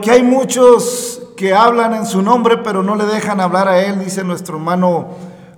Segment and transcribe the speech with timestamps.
[0.00, 4.02] Porque hay muchos que hablan en su nombre, pero no le dejan hablar a él,
[4.02, 5.08] dice nuestro hermano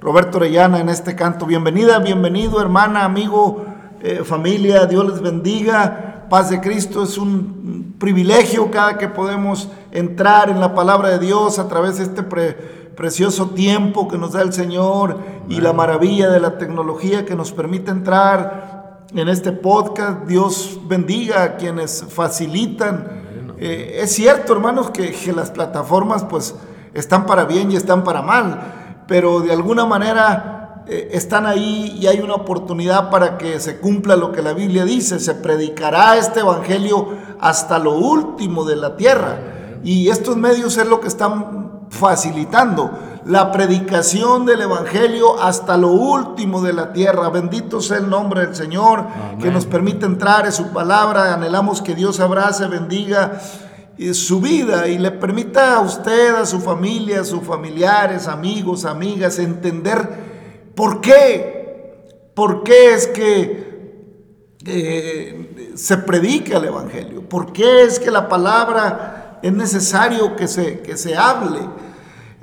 [0.01, 1.47] Roberto Orellana en este canto.
[1.47, 3.65] Bienvenida, bienvenido, hermana, amigo,
[4.01, 6.27] eh, familia, Dios les bendiga.
[6.29, 11.61] Paz de Cristo es un privilegio cada que podemos entrar en la palabra de Dios
[11.61, 12.55] a través de este pre-
[12.97, 15.19] precioso tiempo que nos da el Señor
[15.49, 20.27] y la maravilla de la tecnología que nos permite entrar en este podcast.
[20.27, 23.22] Dios bendiga a quienes facilitan.
[23.65, 26.57] Eh, es cierto, hermanos, que, las plataformas pues
[26.95, 32.09] están para bien y están para mal, pero de alguna manera eh, están ahí y
[32.09, 35.21] hay una oportunidad para que se cumpla lo que la Biblia dice.
[35.21, 39.39] Se predicará este evangelio hasta lo último de la tierra.
[39.85, 42.91] Y estos medios es lo que están facilitando
[43.25, 47.29] la predicación del Evangelio hasta lo último de la tierra.
[47.31, 49.07] Bendito sea el nombre del Señor
[49.41, 51.35] que nos permite entrar en su palabra.
[51.35, 53.41] Anhelamos que Dios abrace, bendiga
[53.99, 58.85] eh, su vida y le permita a usted, a su familia, a sus familiares, amigos,
[58.85, 60.09] amigas, entender
[60.75, 63.73] por qué, por qué es que
[64.65, 70.81] eh, se predica el Evangelio, por qué es que la palabra es necesario que se,
[70.81, 71.61] que se hable.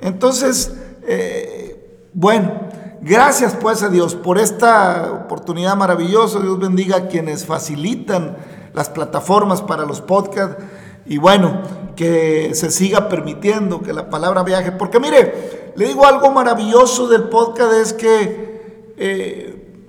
[0.00, 2.70] Entonces, eh, bueno,
[3.02, 6.38] Gracias pues a Dios por esta oportunidad maravillosa.
[6.40, 8.36] Dios bendiga a quienes facilitan
[8.74, 10.62] las plataformas para los podcasts.
[11.06, 11.62] Y bueno,
[11.96, 14.70] que se siga permitiendo que la palabra viaje.
[14.72, 19.82] Porque mire, le digo algo maravilloso del podcast es que eh,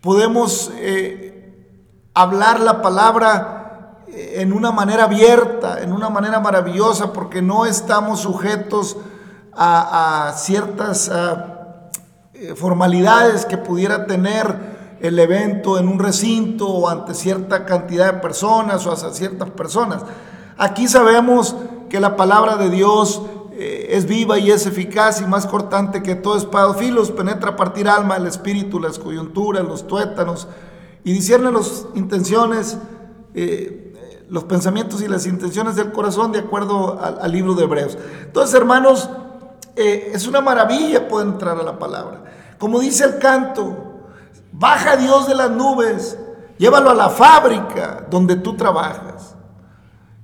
[0.00, 1.54] podemos eh,
[2.14, 3.61] hablar la palabra
[4.14, 8.96] en una manera abierta, en una manera maravillosa, porque no estamos sujetos
[9.54, 11.10] a, ciertas...
[12.42, 18.20] Eh, formalidades que pudiera tener el evento en un recinto o ante cierta cantidad de
[18.20, 20.02] personas o hacia ciertas personas.
[20.58, 21.54] Aquí sabemos
[21.88, 23.22] que la palabra de Dios
[23.52, 27.56] eh, es viva y es eficaz y más cortante que todo espada filos, penetra a
[27.56, 30.48] partir alma, el espíritu, las coyunturas, los tuétanos
[31.04, 32.76] y discierne las intenciones,
[33.34, 33.91] eh,
[34.32, 37.98] los pensamientos y las intenciones del corazón de acuerdo al, al libro de Hebreos.
[38.24, 39.10] Entonces, hermanos,
[39.76, 42.24] es una maravilla poder entrar a la palabra.
[42.58, 44.00] Como dice el canto,
[44.52, 46.18] baja Dios de las nubes,
[46.58, 49.34] llévalo a la fábrica donde tú trabajas.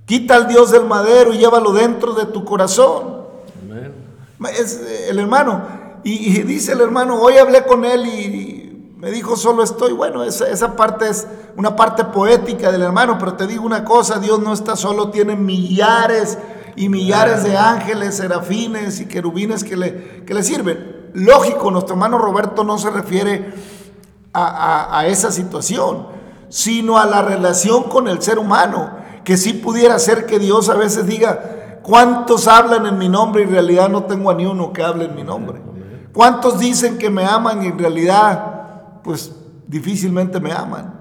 [0.05, 3.19] Quita al Dios del madero y llévalo dentro de tu corazón.
[4.57, 5.61] Es eh, el hermano.
[6.03, 8.48] Y, dice el hermano, hoy hablé con él y,
[8.99, 9.93] me dijo, solo estoy.
[9.93, 11.25] Bueno, esa, esa, parte es
[11.57, 15.35] una parte poética del hermano, pero te digo una cosa, Dios no está solo, tiene
[15.35, 16.37] millares
[16.75, 22.17] y millares de ángeles, serafines y querubines que le, que le sirven lógico, nuestro hermano
[22.17, 23.53] Roberto no se refiere
[24.33, 26.07] a, esa situación,
[26.49, 28.91] sino a la relación con el ser humano,
[29.23, 33.45] que sí pudiera ser que Dios a veces diga, ¿cuántos hablan en mi nombre y
[33.45, 35.61] en realidad no tengo a ni uno que hable en mi nombre?
[36.13, 38.48] ¿Cuántos dicen que me aman y en realidad,
[39.09, 39.35] pues
[39.65, 40.93] difícilmente me aman?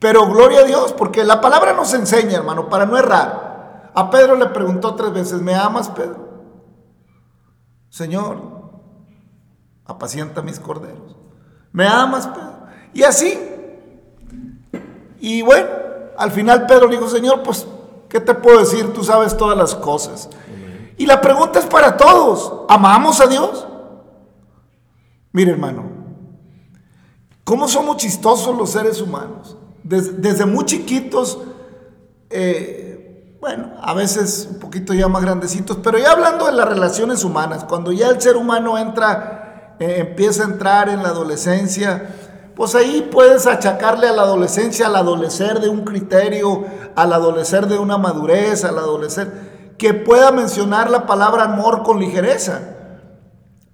[0.00, 3.92] Pero gloria a Dios, porque la palabra nos enseña, hermano, para no errar.
[3.94, 6.16] A Pedro le preguntó tres veces, ¿me amas, Pedro?
[7.90, 8.42] Señor,
[9.84, 11.16] apacienta mis corderos.
[11.70, 12.66] ¿Me amas, Pedro?
[12.92, 13.38] Y así.
[15.20, 15.68] Y bueno,
[16.16, 17.68] al final Pedro dijo, Señor, pues,
[18.08, 18.92] ¿qué te puedo decir?
[18.92, 20.28] Tú sabes todas las cosas.
[20.96, 22.64] Y la pregunta es para todos.
[22.68, 23.64] ¿Amamos a Dios?
[25.30, 25.97] Mire, hermano,
[27.48, 29.56] ¿cómo somos chistosos los seres humanos?
[29.82, 31.38] Desde, muy chiquitos,
[32.28, 37.24] eh, bueno, a veces un poquito ya más grandecitos, pero ya hablando de las relaciones
[37.24, 42.10] humanas, cuando ya el ser humano entra eh, empieza a entrar en la adolescencia,
[42.54, 46.66] pues ahí puedes achacarle a la adolescencia al adolecer de un criterio,
[46.96, 52.60] al adolecer de una madurez, al adolecer, que pueda mencionar la palabra amor con ligereza.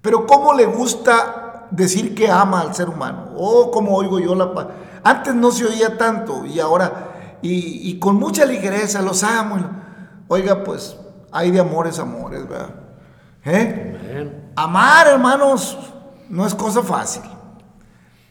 [0.01, 3.31] Pero ¿cómo le gusta decir que ama al ser humano?
[3.35, 4.51] Oh, como oigo yo la...
[5.03, 9.57] Antes no se oía tanto y ahora, y, con mucha ligereza, los amo.
[10.27, 10.97] Oiga, pues
[11.31, 12.69] hay de amores, amores, ¿verdad?
[13.45, 14.51] ¿Eh?
[14.55, 15.77] Amar, hermanos,
[16.29, 17.21] no es cosa fácil.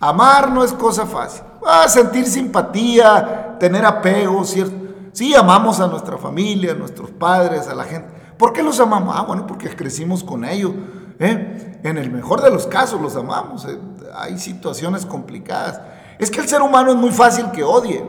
[0.01, 1.45] Amar no es cosa fácil.
[1.65, 4.75] a sentir simpatía, tener apego, ¿cierto?
[5.13, 8.13] Sí, amamos a nuestra familia, a nuestros padres, a la gente.
[8.37, 9.15] ¿Por qué los amamos?
[9.17, 10.73] Ah, bueno, porque crecimos con ellos.
[11.19, 11.81] ¿Eh?
[11.83, 13.65] En el mejor de los casos los amamos.
[13.67, 13.79] ¿eh?
[14.15, 15.81] Hay situaciones complicadas.
[16.19, 18.05] Es que el ser humano es muy fácil que odie,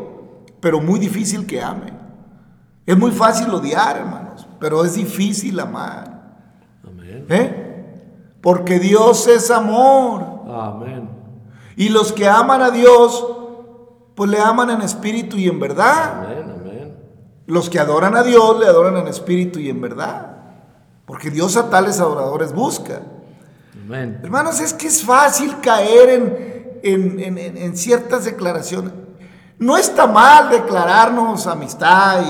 [0.60, 1.94] pero muy difícil que ame.
[2.86, 6.38] Es muy fácil odiar, hermanos, pero es difícil amar.
[6.84, 7.26] Amén.
[7.30, 7.66] ¿Eh?
[8.46, 10.22] porque Dios es amor.
[10.48, 11.10] Amén.
[11.76, 13.26] Y los que aman a Dios,
[14.14, 16.26] pues le aman en espíritu y en verdad.
[16.26, 16.96] Amén, amén.
[17.48, 20.35] Los que adoran a Dios le adoran en espíritu y en verdad.
[21.06, 23.02] Porque Dios a tales adoradores busca.
[23.86, 24.20] Amén.
[24.24, 28.92] Hermanos, es que es fácil caer en, ciertas declaraciones.
[29.58, 32.22] No está mal declararnos amistad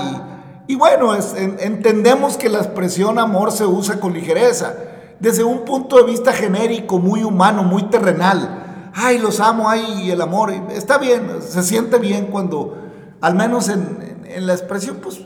[0.66, 4.74] y, y bueno, entendemos que la expresión amor se usa con ligereza
[5.20, 8.90] desde un punto de vista genérico, muy humano, muy terrenal.
[8.94, 10.52] Ay, los amo, ay, el amor.
[10.70, 12.76] Está bien, se siente bien cuando,
[13.20, 15.20] al menos en, la expresión, pues,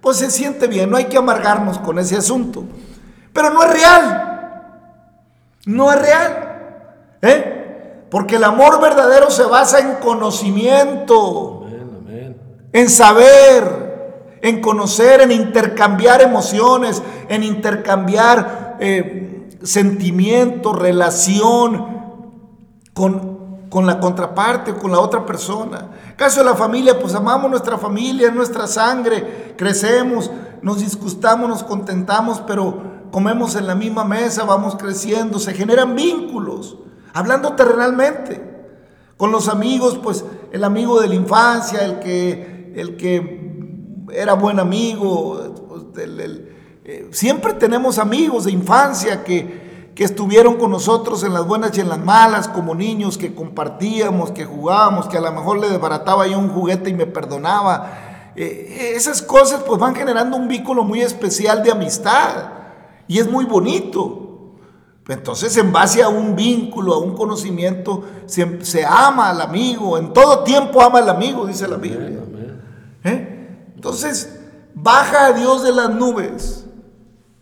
[0.00, 0.90] pues se siente bien.
[0.90, 2.64] No hay que amargarnos con ese asunto.
[3.36, 4.72] Pero no es real.
[5.66, 7.18] No es real.
[7.20, 8.04] ¿Eh?
[8.10, 11.66] Porque el amor verdadero se basa en conocimiento,
[12.72, 21.96] en saber, en conocer, en intercambiar emociones, en intercambiar eh, sentimiento, relación
[22.94, 25.90] con, la contraparte, con la otra persona.
[26.16, 30.30] Caso de la familia, pues amamos nuestra familia, nuestra sangre, crecemos,
[30.62, 36.76] nos disgustamos, nos contentamos, pero comemos en la misma mesa, vamos creciendo, se generan vínculos,
[37.12, 38.54] hablando terrenalmente.
[39.16, 43.46] Con los amigos, pues el amigo de la infancia, el que, el que
[44.12, 45.40] era buen amigo,
[45.96, 51.80] eh, siempre tenemos amigos de infancia que, que estuvieron con nosotros en las buenas y
[51.80, 56.26] en las malas, como niños, que compartíamos, que jugábamos, que a lo mejor le desbarataba
[56.26, 58.32] yo un juguete y me perdonaba.
[58.36, 62.55] Eh, esas cosas pues van generando un vínculo muy especial de amistad
[63.08, 64.22] y es muy bonito.
[65.08, 70.12] Entonces, en base a un vínculo, a un conocimiento, se, se ama al amigo, en
[70.12, 72.20] todo tiempo ama al amigo, dice la Biblia.
[73.04, 73.70] ¿Eh?
[73.76, 74.40] Entonces,
[74.74, 76.66] baja a Dios de las nubes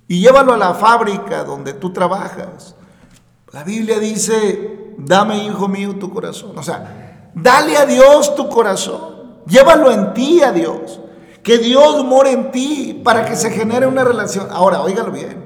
[0.06, 2.75] y llévalo a la fábrica donde tú trabajas.
[3.50, 6.59] La Biblia dice, dame, hijo mío, tu corazón.
[6.59, 9.42] O sea, dale a Dios tu corazón.
[9.47, 11.00] Llévalo en ti a Dios.
[11.42, 14.49] Que Dios more en ti para que se genere una relación.
[14.50, 15.43] Ahora, óigalo bien.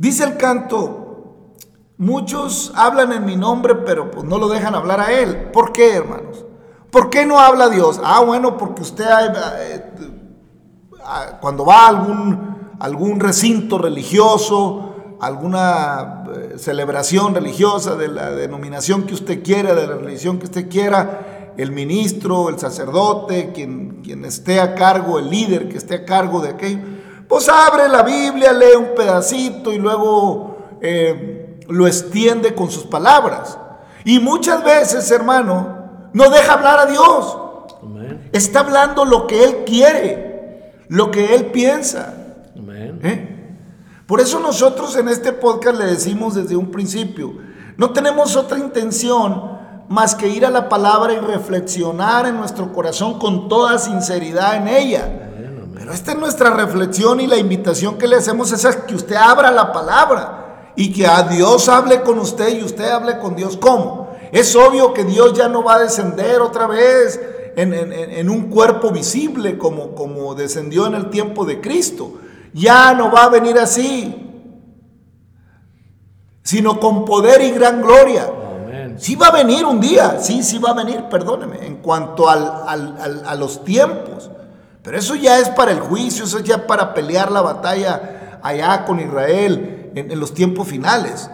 [0.00, 1.56] Dice el canto,
[1.98, 5.50] muchos hablan en mi nombre, pero pues no lo dejan hablar a Él.
[5.52, 6.46] ¿Por qué, hermanos?
[6.90, 8.00] ¿Por qué no habla Dios?
[8.02, 9.92] Ah, bueno, porque usted eh,
[11.04, 11.88] ah, cuando va a
[12.80, 19.96] algún, recinto religioso, alguna eh, celebración religiosa de la denominación que usted quiera, de la
[19.96, 25.76] religión que usted quiera, el ministro, el sacerdote, quien esté a cargo, el líder que
[25.76, 26.99] esté a cargo de aquello,
[27.30, 33.56] pues abre la Biblia, lee un pedacito y luego eh, lo extiende con sus palabras.
[34.04, 37.38] Y muchas veces, hermano, no deja hablar a Dios.
[38.32, 42.16] Está hablando lo que Él quiere, lo que Él piensa.
[43.02, 43.54] ¿Eh?
[44.08, 47.34] Por eso nosotros en este podcast le decimos desde un principio,
[47.76, 49.56] no tenemos otra intención
[49.88, 54.66] más que ir a la palabra y reflexionar en nuestro corazón con toda sinceridad en
[54.66, 55.29] ella
[55.92, 59.50] esta es nuestra reflexión y la invitación que le hacemos es a que usted abra
[59.50, 63.56] la palabra y que a Dios hable con usted y usted hable con Dios.
[63.56, 64.10] ¿Cómo?
[64.32, 67.20] Es obvio que Dios ya no va a descender otra vez
[67.56, 72.14] en, un cuerpo visible como, como descendió en el tiempo de Cristo.
[72.52, 74.14] Ya no va a venir así,
[76.42, 78.30] sino con poder y gran gloria.
[78.96, 83.36] Sí va a venir un día, sí, sí va a venir, perdóneme, en cuanto a
[83.36, 84.30] los tiempos.
[84.82, 88.84] Pero eso ya es para el juicio, eso es ya para pelear la batalla allá
[88.84, 91.30] con Israel en, los tiempos finales.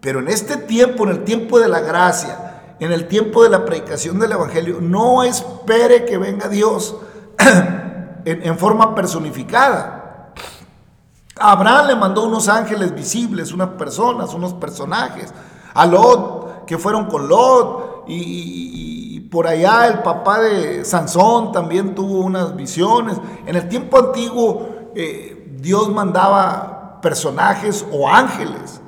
[0.00, 3.64] Pero en este tiempo, en el tiempo de la gracia, en el tiempo de la
[3.64, 6.96] predicación del Evangelio, no espere que venga Dios
[8.24, 10.32] en, en forma personificada.
[11.36, 15.32] Abraham le mandó unos ángeles visibles, unas personas, unos personajes.
[15.72, 18.99] A Lot, que fueron con Lot, y,
[19.30, 23.16] por allá el papá de Sansón también tuvo unas visiones.
[23.46, 28.80] En el tiempo antiguo eh, Dios mandaba personajes o ángeles.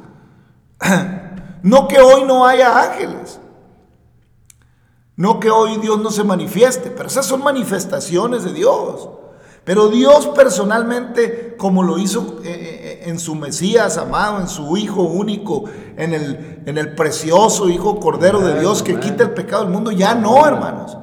[1.65, 3.39] No que hoy no haya ángeles.
[5.15, 9.09] No que hoy Dios no se manifieste, pero esas son manifestaciones de Dios.
[9.65, 15.03] Pero Dios personalmente, como lo hizo eh, eh, en su Mesías amado, en su Hijo
[15.03, 15.65] único,
[15.97, 19.93] en el, en el precioso Hijo Cordero de Dios que quita el pecado del mundo,
[19.93, 20.97] ya no, hermanos.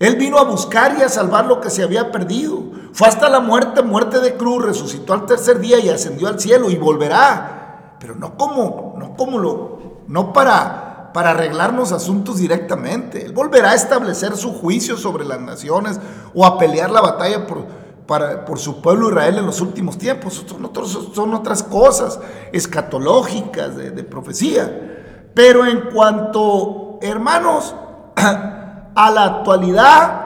[0.00, 2.60] Él vino a buscar y a salvar lo que se había perdido.
[2.92, 6.70] Fue hasta la muerte, muerte de cruz, resucitó al tercer día y ascendió al cielo
[6.70, 7.96] y volverá.
[8.00, 10.83] Pero no como, no como lo, no para
[11.14, 13.24] para arreglarnos asuntos directamente.
[13.24, 16.00] Él volverá a establecer su juicio sobre las naciones
[16.34, 17.66] o a pelear la batalla por,
[18.04, 20.44] para, su pueblo Israel en los últimos tiempos.
[20.44, 22.18] Son, son otras cosas
[22.52, 25.30] escatológicas de, de profecía.
[25.34, 27.76] Pero en cuanto, hermanos,
[28.16, 30.22] a la actualidad,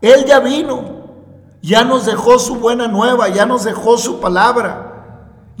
[0.00, 1.04] Él ya vino,
[1.62, 4.89] ya nos dejó su buena nueva, ya nos dejó su palabra.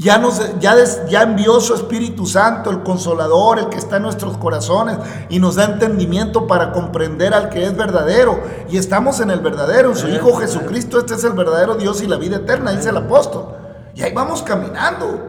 [0.00, 0.76] Ya, nos, ya,
[1.10, 4.96] ya envió su Espíritu Santo, el consolador, el que está en nuestros corazones,
[5.28, 8.40] y nos da entendimiento para comprender al que es verdadero.
[8.70, 10.98] Y estamos en el verdadero, en su Hijo Jesucristo.
[11.00, 13.54] Este es el verdadero Dios y la vida eterna, dice el apóstol.
[13.94, 15.20] Y ahí vamos caminando.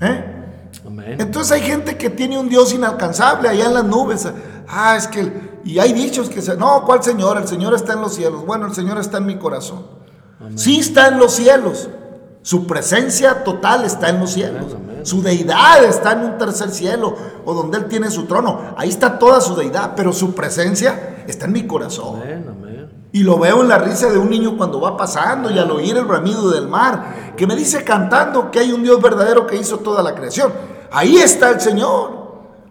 [0.00, 0.24] ¿Eh?
[1.18, 4.26] Entonces hay gente que tiene un Dios inalcanzable allá en las nubes.
[4.66, 7.36] Ah, es que, y hay dichos que se, no, ¿cuál Señor?
[7.36, 8.44] El Señor está en los cielos.
[8.44, 9.86] Bueno, el Señor está en mi corazón.
[10.56, 11.88] Sí está en los cielos.
[12.44, 14.76] Su presencia total está en los cielos.
[15.02, 18.74] Su deidad está en un tercer cielo o donde Él tiene su trono.
[18.76, 22.20] Ahí está toda su deidad, pero su presencia está en mi corazón.
[23.12, 25.96] Y lo veo en la risa de un niño cuando va pasando y al oír
[25.96, 29.78] el bramido del mar, que me dice cantando que hay un Dios verdadero que hizo
[29.78, 30.52] toda la creación.
[30.92, 32.24] Ahí está el Señor.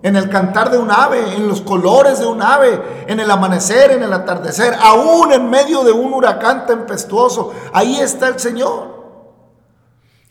[0.03, 3.89] En el cantar de un ave, en los colores de un ave, en el amanecer,
[3.89, 7.51] en el atardecer, aún en medio de un huracán tempestuoso.
[7.74, 8.93] Ahí está el Señor.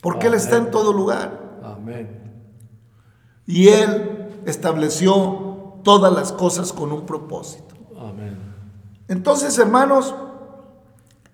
[0.03, 1.39] Porque Él está en todo lugar.
[1.63, 2.29] Amén.
[3.47, 7.73] Y Él estableció todas las cosas con un propósito.
[7.97, 8.37] Amén.
[9.07, 10.13] Entonces, hermanos,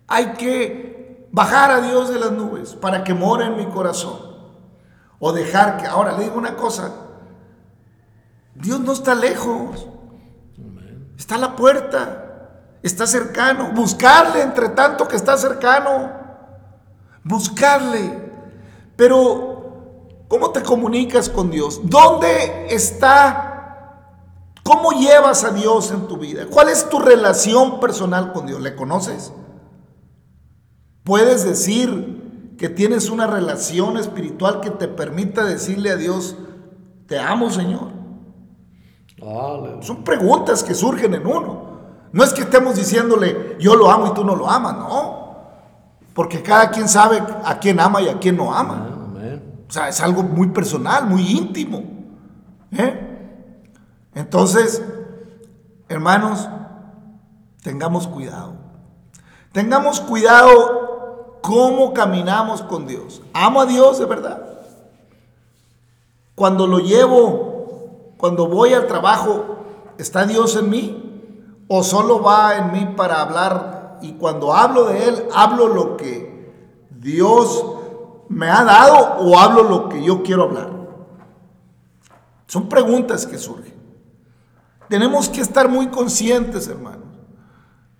[0.08, 4.20] hay que bajar a Dios de las nubes para que more en mi corazón.
[5.18, 6.92] O dejar que, ahora le digo una cosa,
[8.54, 9.88] Dios no está lejos,
[11.18, 12.52] está a la puerta,
[12.84, 13.72] está cercano.
[13.72, 16.12] Buscarle entre tanto que está cercano,
[17.24, 18.29] buscarle.
[19.00, 21.80] Pero, ¿cómo te comunicas con Dios?
[21.86, 24.52] ¿Dónde está?
[24.62, 26.48] ¿Cómo llevas a Dios en tu vida?
[26.52, 28.60] ¿Cuál es tu relación personal con Dios?
[28.60, 29.32] ¿Le conoces?
[31.06, 36.36] ¿Puedes decir que tienes una relación espiritual que te permita decirle a Dios,
[37.08, 37.94] te amo Señor?
[39.82, 41.70] Son preguntas que surgen en uno.
[42.12, 45.19] No es que estemos diciéndole, yo lo amo y tú no lo amas, no.
[46.20, 48.90] Porque cada quien sabe a quién ama y a quién no ama.
[49.70, 51.82] O sea, es algo muy personal, muy íntimo.
[52.74, 53.54] ¿eh?
[54.14, 54.84] Entonces,
[55.88, 56.50] hermanos,
[57.64, 58.52] tengamos cuidado.
[59.54, 63.22] Tengamos cuidado cómo caminamos con Dios.
[63.32, 64.44] Amo a Dios de verdad.
[66.36, 69.60] Cuando lo llevo, cuando voy al trabajo,
[69.98, 71.64] ¿está Dios en mí?
[71.70, 73.79] ¿O solo va en mí para hablar?
[74.02, 76.40] Y cuando hablo de Él, hablo lo que
[76.90, 77.66] Dios
[78.30, 80.70] me ha dado o hablo lo que yo quiero hablar.
[82.48, 83.74] Son preguntas que surgen.
[84.88, 87.06] Tenemos que estar muy conscientes, hermanos,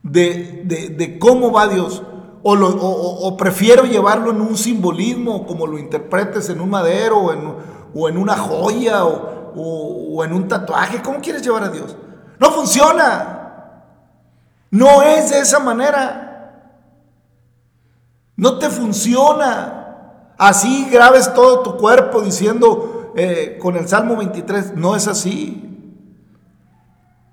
[0.02, 2.02] de, cómo va Dios.
[2.42, 7.54] O, prefiero llevarlo en un simbolismo, como lo interpretes en un madero o en,
[7.94, 11.02] o en una joya o en un tatuaje.
[11.02, 11.96] ¿Cómo quieres llevar a Dios?
[12.40, 13.39] No funciona.
[14.72, 16.30] No es de esa manera.
[18.36, 20.34] No te funciona.
[20.38, 24.76] Así grabes todo tu cuerpo diciendo eh, con el Salmo 23.
[24.76, 25.66] No es así.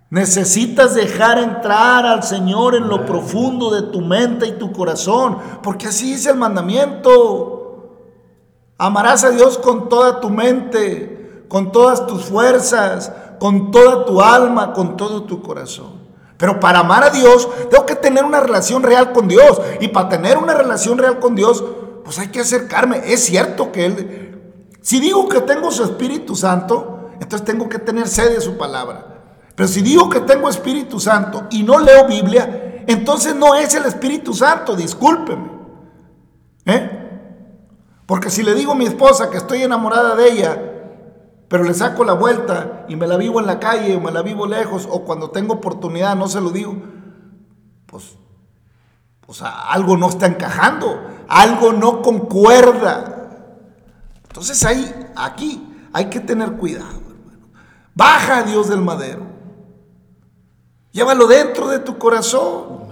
[0.09, 5.89] Necesitas dejar entrar al Señor en lo profundo de tu mente y tu corazón, porque
[5.89, 7.57] así es el mandamiento.
[8.79, 14.73] Amarás a Dios con toda tu mente, con todas tus fuerzas, con toda tu alma,
[14.73, 16.06] con todo tu corazón.
[16.37, 19.61] Pero para amar a Dios, tengo que tener una relación real con Dios.
[19.81, 21.64] Y para tener una relación real con Dios,
[22.05, 23.03] pues hay que acercarme.
[23.12, 28.07] Es cierto que Él, si digo que tengo su Espíritu Santo, entonces tengo que tener
[28.09, 29.16] sed de su palabra.
[29.55, 33.87] Pero si digo que tengo Espíritu Santo y no leo Biblia, entonces no es el
[33.87, 35.51] Espíritu Santo, discúlpeme.
[36.66, 36.90] ¿Eh?
[38.05, 40.76] Porque si le digo a mi esposa que estoy enamorada de ella,
[41.49, 44.23] pero le saco la vuelta y me la vivo en la calle o me la
[44.23, 46.77] vivo lejos o cuando tengo oportunidad no se lo digo,
[47.87, 48.17] pues,
[49.21, 53.29] pues algo no está encajando, algo no concuerda.
[54.29, 57.49] Entonces ahí, aquí hay que tener cuidado, hermano.
[57.95, 59.23] Baja a Dios del madero.
[60.91, 62.87] Llévalo dentro de tu corazón.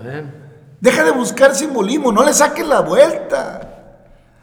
[0.80, 3.64] Deja de buscar simbolismo, no le saques la vuelta.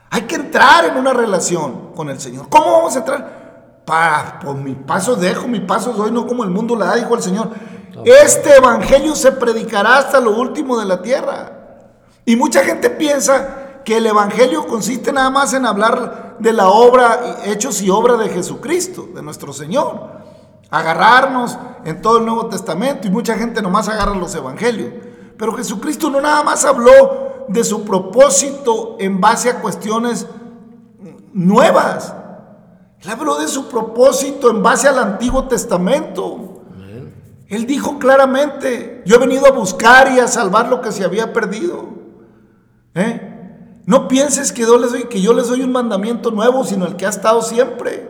[0.09, 2.49] Hay que entrar en una relación con el Señor.
[2.49, 3.40] ¿Cómo vamos a entrar?
[3.91, 7.13] Para, por mi paso dejo, mi paso doy, no como el mundo la da, dijo
[7.13, 7.49] el Señor.
[8.05, 11.51] Este evangelio se predicará hasta lo último de la tierra.
[12.23, 17.39] Y mucha gente piensa que el evangelio consiste nada más en hablar de la obra,
[17.43, 20.21] hechos y obra de Jesucristo, de nuestro Señor
[20.69, 24.93] agarrarnos en todo el Nuevo Testamento y mucha gente nomás agarra los evangelios.
[25.37, 30.25] Pero Jesucristo no nada más habló de su propósito en base a cuestiones
[31.33, 32.15] nuevas.
[33.03, 36.61] Él habló de su propósito en base al Antiguo Testamento.
[37.47, 41.33] Él dijo claramente, yo he venido a buscar y a salvar lo que se había
[41.33, 41.85] perdido.
[42.95, 43.27] ¿Eh?
[43.85, 46.95] No pienses que yo, les doy, que yo les doy un mandamiento nuevo, sino el
[46.95, 48.09] que ha estado siempre.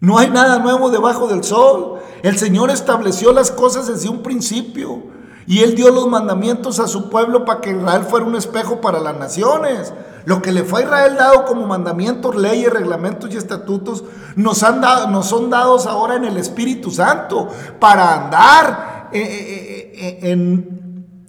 [0.00, 2.00] No hay nada nuevo debajo del sol.
[2.24, 5.04] El Señor estableció las cosas desde un principio.
[5.46, 8.98] Y Él dio los mandamientos a su pueblo para que Israel fuera un espejo para
[8.98, 9.92] las naciones.
[10.24, 14.04] Lo que le fue a Israel dado como mandamientos, leyes, reglamentos y estatutos,
[14.36, 17.48] nos, han dado, nos son dados ahora en el Espíritu Santo
[17.80, 20.82] para andar eh, eh, eh, en,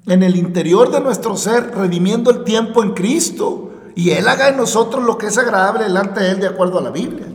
[0.06, 3.72] el interior de nuestro ser, redimiendo el tiempo en Cristo.
[3.96, 6.82] Y Él haga en nosotros lo que es agradable delante de Él de acuerdo a
[6.82, 7.28] la Biblia.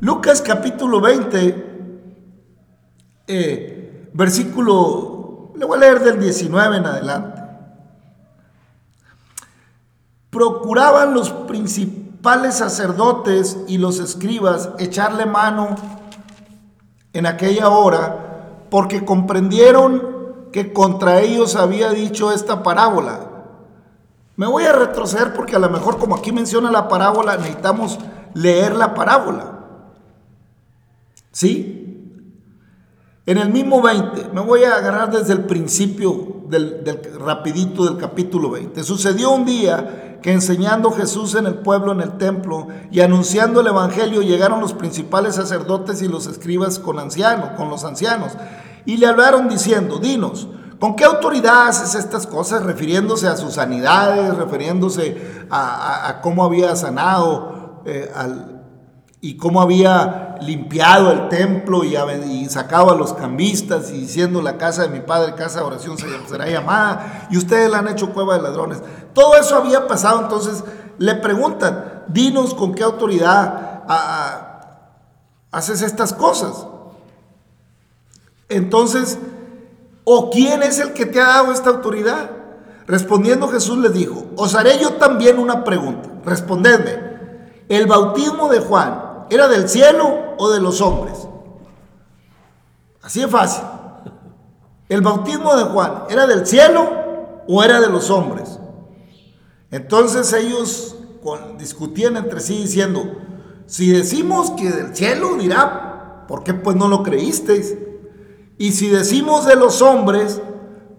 [0.00, 1.70] Lucas capítulo 20,
[3.26, 7.29] eh, versículo, le voy a leer del 19 en adelante.
[10.30, 15.76] Procuraban los principales sacerdotes y los escribas echarle mano
[17.12, 20.20] en aquella hora porque comprendieron
[20.52, 23.26] que contra ellos había dicho esta parábola.
[24.36, 27.98] Me voy a retroceder porque a lo mejor como aquí menciona la parábola necesitamos
[28.34, 29.58] leer la parábola.
[31.32, 31.80] ¿Sí?
[33.26, 36.82] En el mismo 20, me voy a agarrar desde el principio del,
[37.20, 38.82] rapidito del capítulo 20.
[38.82, 43.68] Sucedió un día que enseñando Jesús en el pueblo, en el templo, y anunciando el
[43.68, 48.32] evangelio, llegaron los principales sacerdotes y los escribas con ancianos, con los ancianos,
[48.84, 52.62] y le hablaron diciendo, dinos, ¿con qué autoridad haces estas cosas?
[52.62, 58.62] Refiriéndose a sus sanidades, refiriéndose a, cómo había sanado eh, al,
[59.20, 64.82] y cómo había limpiado el templo y, sacado a los cambistas y diciendo la casa
[64.82, 68.42] de mi padre, casa de oración será llamada, y ustedes la han hecho cueva de
[68.42, 68.82] ladrones.
[69.12, 70.64] Todo eso había pasado, entonces
[70.98, 73.84] le preguntan, dinos con qué autoridad
[75.50, 76.66] haces estas cosas.
[78.48, 79.18] Entonces,
[80.04, 82.30] ¿o quién es el que te ha dado esta autoridad?
[82.86, 87.10] Respondiendo Jesús les dijo, os haré yo también una pregunta, respondedme,
[87.68, 91.28] el bautismo de Juan, ¿Era del cielo o de los hombres?
[93.02, 93.64] Así de fácil.
[94.88, 98.58] El bautismo de Juan, ¿era del cielo o era de los hombres?
[99.70, 100.96] Entonces ellos
[101.58, 103.04] discutían entre sí diciendo,
[103.66, 107.76] si decimos que del cielo, dirá, ¿por qué pues no lo creísteis?
[108.58, 110.42] Y si decimos de los hombres,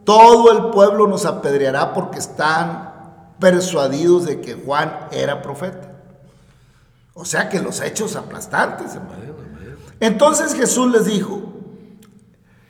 [0.06, 5.91] todo el pueblo nos apedreará porque están persuadidos de que Juan era profeta.
[7.13, 8.97] O sea que los hechos aplastantes,
[10.00, 11.41] Entonces Jesús les dijo,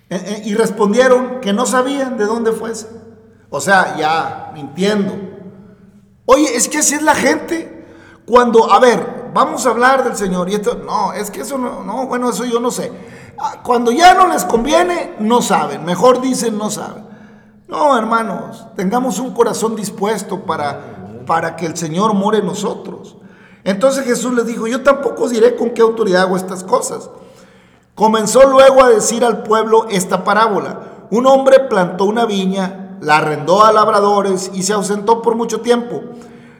[0.09, 2.87] eh, eh, y respondieron que no sabían de dónde fuese.
[3.49, 5.13] O sea, ya mintiendo.
[6.25, 7.85] Oye, es que así es la gente.
[8.25, 11.83] Cuando, a ver, vamos a hablar del Señor y esto, no, es que eso no,
[11.83, 12.91] no, bueno, eso yo no sé.
[13.39, 15.85] Ah, cuando ya no les conviene, no saben.
[15.85, 17.05] Mejor dicen, no saben.
[17.67, 23.15] No, hermanos, tengamos un corazón dispuesto para, para que el Señor more en nosotros.
[23.63, 27.09] Entonces Jesús les dijo, yo tampoco os diré con qué autoridad hago estas cosas.
[27.95, 31.07] Comenzó luego a decir al pueblo esta parábola.
[31.11, 36.01] Un hombre plantó una viña, la arrendó a labradores y se ausentó por mucho tiempo.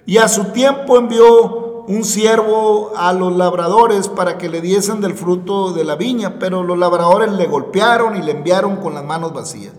[0.06, 5.16] Y a su tiempo envió un siervo a los labradores para que le diesen del
[5.16, 9.34] fruto de la viña, pero los labradores le golpearon y le enviaron con las manos
[9.34, 9.74] vacías.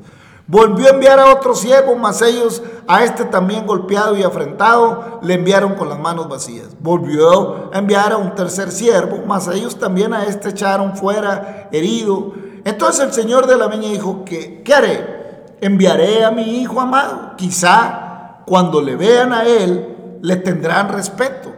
[0.52, 5.32] Volvió a enviar a otro siervo, mas ellos a este también golpeado y afrentado le
[5.32, 6.76] enviaron con las manos vacías.
[6.78, 12.34] Volvió a enviar a un tercer siervo, mas ellos también a este echaron fuera herido.
[12.66, 15.56] Entonces el señor de la viña dijo, ¿qué, qué haré?
[15.62, 17.34] Enviaré a mi hijo amado.
[17.38, 21.50] Quizá cuando le vean a él le tendrán respeto.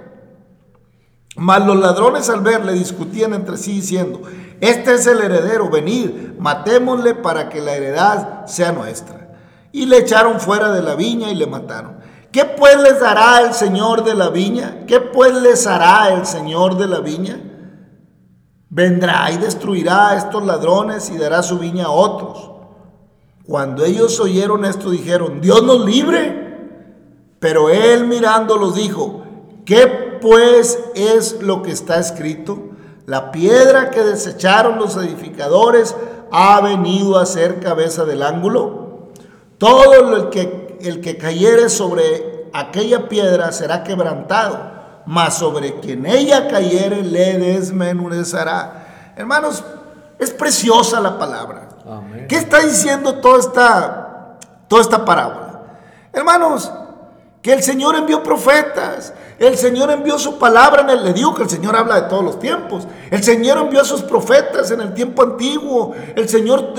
[1.35, 4.21] Mas los ladrones al verle discutían entre sí diciendo,
[4.61, 9.37] este es el heredero, venid, matémosle para que la heredad sea nuestra.
[9.73, 11.99] Y le echaron fuera de la viña y le mataron.
[12.31, 14.85] ¿Qué pues les dará el Señor de la viña?
[14.87, 17.41] ¿Qué pues les hará el Señor de la viña?
[18.71, 22.51] Vendrá y destruirá a estos ladrones y dará su viña a otros.
[23.47, 26.43] Cuando ellos oyeron esto dijeron, Dios nos libre.
[27.39, 29.23] Pero él mirándolos dijo,
[29.65, 32.74] ¿qué pues es lo que está escrito?
[33.07, 35.95] La piedra que desecharon los edificadores
[36.33, 39.11] ha venido a ser cabeza del ángulo.
[39.59, 44.59] Todo el que, el que cayere sobre aquella piedra será quebrantado,
[45.07, 49.13] mas sobre quien ella cayere le desmenuzará.
[49.17, 49.63] Hermanos,
[50.19, 51.69] es preciosa la palabra.
[52.29, 55.63] ¿Qué está diciendo toda esta, toda esta parábola?
[56.13, 56.73] Hermanos,
[57.45, 61.51] que el Señor envió profetas, el Señor envió su palabra en el, le que el
[61.51, 65.23] Señor habla de todos los tiempos, el Señor envió a sus profetas en el tiempo
[65.23, 66.73] antiguo, el Señor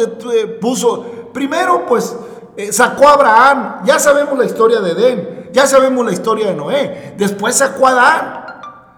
[0.60, 2.16] puso, primero pues
[2.58, 6.56] eh, sacó a Abraham, ya sabemos la historia de Edén, ya sabemos la historia de
[6.56, 8.46] Noé, después sacó a Adán,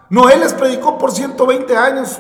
[0.10, 2.18] Noé les predicó por 120 años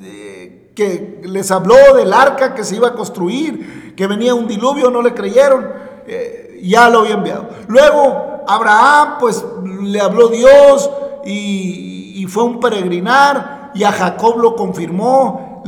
[0.00, 4.90] eh, que les habló del arca que se iba a construir, que venía un diluvio,
[4.90, 5.70] no le creyeron,
[6.06, 7.50] eh, ya lo había enviado.
[7.68, 9.44] Luego Abraham pues
[9.82, 10.90] le habló Dios
[11.24, 15.62] y, fue un peregrinar y a Jacob lo confirmó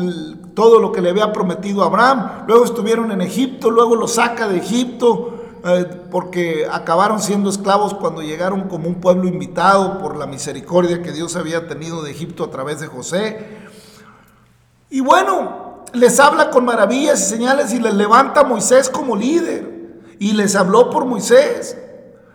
[0.55, 2.45] todo lo que le había prometido a Abraham.
[2.49, 8.23] Luego estuvieron en Egipto, luego lo saca de Egipto eh, porque acabaron siendo esclavos cuando
[8.23, 12.51] llegaron como un pueblo invitado por la misericordia que Dios había tenido de Egipto a
[12.51, 13.69] través de José.
[14.91, 19.79] Y bueno, les habla con maravillas y señales y les levanta Moisés como líder.
[20.19, 21.77] Y les habló por Moisés.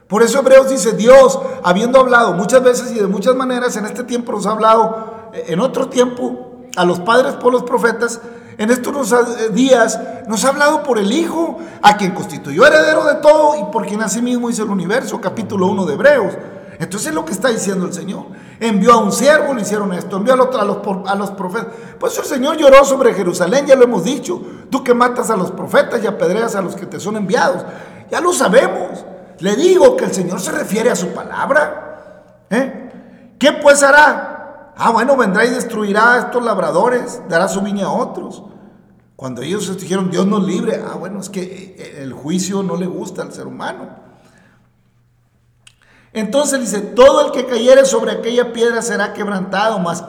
[0.08, 4.04] Por eso Hebreos dice, Dios, habiendo hablado muchas veces y de muchas maneras, en este
[4.04, 8.20] tiempo nos ha hablado, eh, en otro tiempo, a los padres por los profetas,
[8.58, 13.16] en estos eh, días nos ha hablado por el Hijo, a quien constituyó heredero de
[13.16, 16.34] todo y por quien asimismo hizo el universo, capítulo 1 de Hebreos.
[16.80, 18.26] Entonces es lo que está diciendo el Señor.
[18.60, 21.74] Envió a un siervo, le hicieron esto, envió a los, a los, a los profetas.
[22.00, 24.42] Pues el Señor lloró sobre Jerusalén, ya lo hemos dicho.
[24.70, 27.64] Tú que matas a los profetas y apedreas a los que te son enviados.
[28.12, 29.06] Ya lo sabemos.
[29.44, 32.46] Le digo que el Señor se refiere a su palabra.
[32.50, 33.36] ¿Eh?
[33.38, 34.72] ¿Qué pues hará?
[34.78, 38.42] Ah, bueno, vendrá y destruirá a estos labradores, dará su viña a otros.
[39.18, 42.86] Cuando ellos dijeron, Dios nos libre, ah, bueno, es que eh, el juicio no le
[42.86, 43.90] gusta al ser humano.
[46.14, 50.06] Entonces dice, todo el que cayere sobre aquella piedra será quebrantado, mas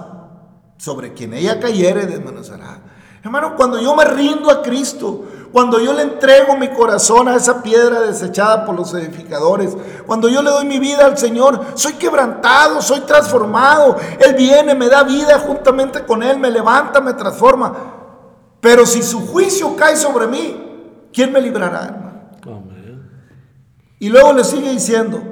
[0.77, 2.83] sobre quien ella cayere desmenuzará.
[3.25, 7.63] Hermano, cuando yo me rindo a Cristo, cuando yo le entrego mi corazón a esa
[7.63, 9.75] piedra desechada por los edificadores,
[10.07, 13.97] cuando yo le doy mi vida al Señor, soy quebrantado, soy transformado.
[14.21, 17.75] Él viene, me da vida juntamente con Él, me levanta, me transforma.
[18.61, 22.05] Pero si su juicio cae sobre mí, ¿quién me librará, hermano?
[24.01, 25.23] Y luego le sigue diciendo,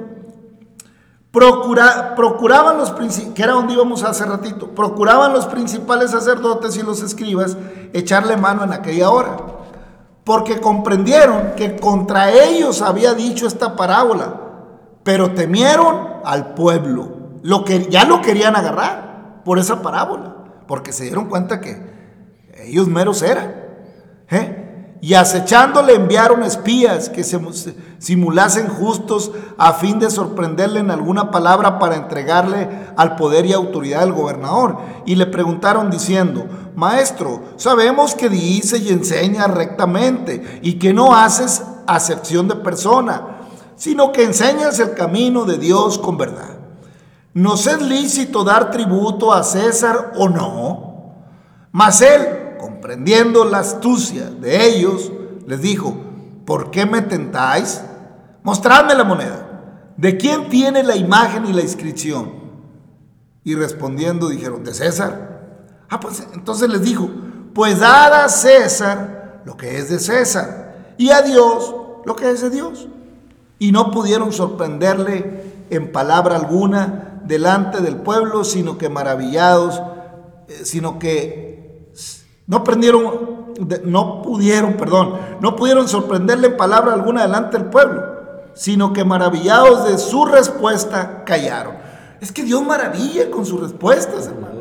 [1.33, 7.57] procuraban los que era donde íbamos hace ratito, procuraban los principales sacerdotes y los escribas
[7.91, 9.37] echarle mano en aquella hora,
[10.23, 14.41] porque comprendieron que contra ellos había dicho esta parábola,
[15.03, 17.09] pero temieron al pueblo,
[17.41, 20.35] lo que ya lo querían agarrar por esa parábola,
[20.67, 21.81] porque se dieron cuenta que
[22.59, 23.55] ellos meros eran.
[24.29, 24.62] ¿eh?
[25.03, 27.37] Y acechándole enviaron espías que se
[27.99, 33.99] simulasen justos a fin de sorprenderle en alguna palabra para entregarle al poder y autoridad
[33.99, 34.77] del gobernador.
[35.05, 36.45] Y le preguntaron diciendo,
[36.77, 43.41] Maestro, sabemos que dice y enseña rectamente y que no haces acepción de persona,
[43.75, 46.59] sino que enseñas el camino de Dios con verdad.
[47.33, 50.93] ¿Nos es lícito dar tributo a César o no?
[51.73, 52.42] Mas él
[52.83, 55.09] comprendiendo la astucia de ellos,
[55.47, 55.95] les dijo,
[56.45, 57.81] ¿por qué me tentáis?
[58.43, 59.93] Mostradme la moneda.
[59.95, 62.33] ¿De quién tiene la imagen y la inscripción?
[63.45, 65.85] Y respondiendo dijeron, de César.
[65.89, 67.09] Ah, pues entonces les dijo,
[67.55, 72.41] pues dad a César lo que es de César y a Dios lo que es
[72.41, 72.89] de Dios.
[73.59, 79.81] Y no pudieron sorprenderle en palabra alguna delante del pueblo, sino que maravillados,
[80.49, 81.42] eh, sino que
[82.47, 83.53] no aprendieron,
[83.83, 88.03] no pudieron, perdón, no pudieron sorprenderle en palabra alguna delante del pueblo,
[88.53, 91.75] sino que maravillados de su respuesta callaron.
[92.19, 94.53] Es que Dios maravilla con sus respuestas, hermano.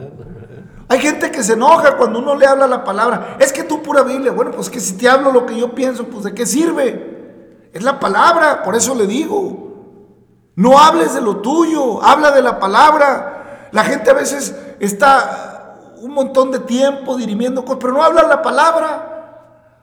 [0.89, 3.37] Hay gente que se enoja cuando uno le habla la palabra.
[3.41, 4.33] Es que tú pura Biblia.
[4.33, 7.71] Bueno, pues que si te hablo lo que yo pienso, pues de qué sirve.
[7.73, 10.51] Es la palabra, por eso le digo.
[10.55, 13.69] No hables de lo tuyo, habla de la palabra.
[13.73, 15.62] La gente a veces está
[16.03, 19.09] un montón de tiempo dirimiendo cosas, pero no hablan la palabra.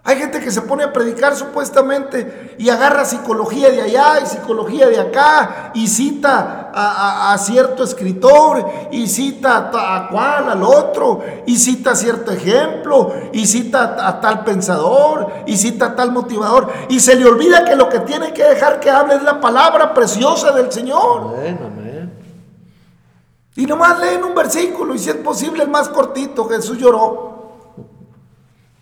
[0.04, 4.88] Hay gente que se pone a predicar supuestamente y agarra psicología de allá y psicología
[4.88, 11.92] de acá y cita a, cierto escritor y cita a, cual, al otro y cita
[11.92, 17.16] a cierto ejemplo y cita a, tal pensador y cita a tal motivador y se
[17.16, 20.72] le olvida que lo que tiene que dejar que hable es la palabra preciosa del
[20.72, 21.36] Señor.
[23.60, 27.58] Y nomás leen un versículo y si es posible el más cortito, Jesús lloró.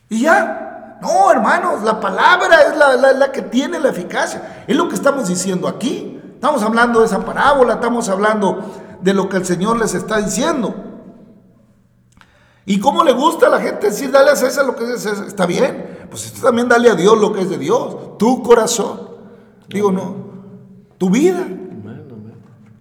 [0.08, 1.00] Y ya.
[1.02, 4.66] No, hermanos, la palabra es la, que tiene la eficacia.
[4.68, 6.22] Es lo que estamos diciendo aquí.
[6.36, 10.76] Estamos hablando de esa parábola, estamos hablando de lo que el Señor les está diciendo.
[12.68, 15.26] ¿Y cómo le gusta a la gente decir, dale a César lo que es César?
[15.26, 16.08] Está bien.
[16.12, 18.20] Pues esto también dale a Dios lo que es de Dios.
[18.20, 19.10] Tu corazón.
[19.70, 20.16] Digo, no.
[21.00, 21.48] Tu vida.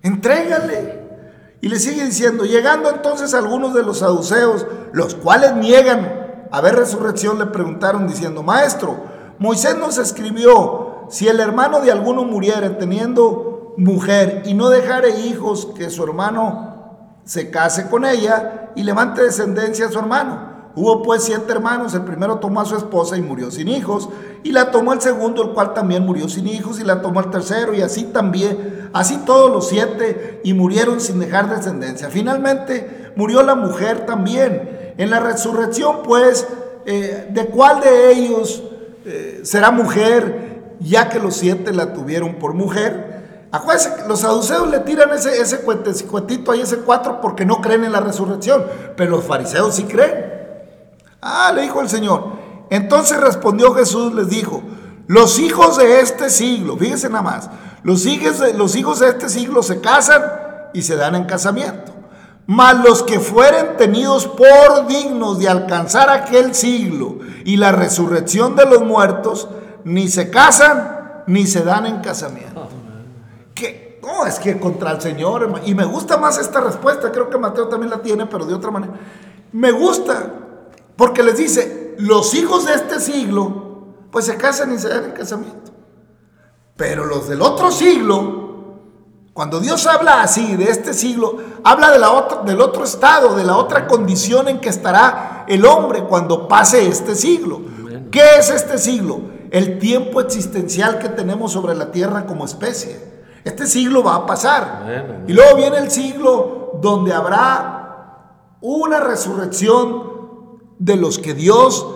[0.02, 1.05] Entrégale.
[1.66, 7.40] Y le sigue diciendo, llegando entonces algunos de los saduceos, los cuales niegan haber resurrección,
[7.40, 8.96] le preguntaron diciendo, Maestro,
[9.40, 15.66] Moisés nos escribió, si el hermano de alguno muriera teniendo mujer y no dejare hijos,
[15.76, 20.45] que su hermano se case con ella y levante descendencia a su hermano.
[20.78, 24.10] Hubo pues siete hermanos, el primero tomó a su esposa y murió sin hijos,
[24.42, 27.30] y la tomó el segundo, el cual también murió sin hijos, y la tomó el
[27.30, 32.10] tercero, y así también, así todos los siete, y murieron sin dejar descendencia.
[32.10, 34.92] Finalmente murió la mujer también.
[34.98, 36.46] En la resurrección, pues,
[36.84, 38.62] eh, ¿de cuál de ellos
[39.06, 43.48] eh, será mujer, ya que los siete la tuvieron por mujer?
[43.50, 47.92] Acuérdense, los saduceos le tiran ese, ese cuetito ahí, ese cuatro, porque no creen en
[47.92, 48.62] la resurrección,
[48.94, 50.35] pero los fariseos sí creen.
[51.28, 52.24] Ah, le dijo el Señor.
[52.70, 54.62] Entonces respondió Jesús, les dijo,
[55.08, 57.50] los hijos de este siglo, fíjense nada más,
[57.82, 60.22] los hijos, de, los hijos de este siglo se casan
[60.72, 61.92] y se dan en casamiento.
[62.46, 68.66] Mas los que fueren tenidos por dignos de alcanzar aquel siglo y la resurrección de
[68.66, 69.48] los muertos,
[69.84, 72.68] ni se casan ni se dan en casamiento.
[73.54, 75.60] que no, es que contra el Señor.
[75.64, 78.70] Y me gusta más esta respuesta, creo que Mateo también la tiene, pero de otra
[78.70, 78.92] manera.
[79.52, 80.30] Me gusta,
[80.96, 85.10] porque les dice, los hijos de este siglo, pues se casan y se dan en
[85.12, 85.72] casamiento.
[86.76, 88.46] Pero los del otro siglo,
[89.32, 93.44] cuando Dios habla así de este siglo, habla de la otra, del otro estado, de
[93.44, 97.60] la otra condición en que estará el hombre cuando pase este siglo.
[98.10, 99.20] ¿Qué es este siglo?
[99.50, 103.16] El tiempo existencial que tenemos sobre la tierra como especie.
[103.44, 105.24] Este siglo va a pasar.
[105.26, 110.05] Y luego viene el siglo donde habrá una resurrección
[110.78, 111.86] de los que Dios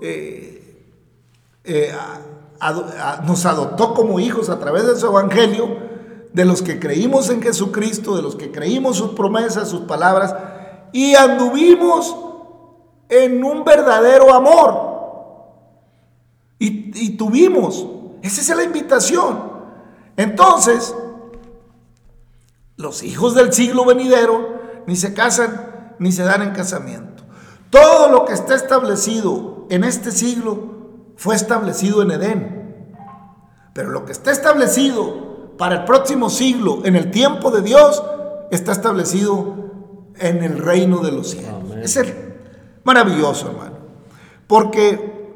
[0.00, 0.84] eh,
[1.64, 1.92] eh,
[3.24, 5.86] nos adoptó como hijos a través de su evangelio
[6.32, 10.34] de los que creímos en Jesucristo, de los que creímos sus promesas, sus palabras,
[10.92, 12.14] y anduvimos
[13.08, 14.86] en un verdadero amor.
[16.58, 17.86] Y, tuvimos,
[18.22, 19.50] esa es la invitación.
[20.16, 20.94] Entonces,
[22.76, 27.15] los hijos del siglo venidero ni se casan ni se dan en casamiento.
[27.76, 32.86] Todo lo que está establecido en este siglo fue establecido en Edén.
[33.74, 38.02] Pero lo que está establecido para el próximo siglo, en el tiempo de Dios,
[38.50, 39.56] está establecido
[40.16, 41.52] en el reino de los cielos.
[41.82, 42.00] Es
[42.82, 43.76] maravilloso, hermano.
[44.46, 45.34] Porque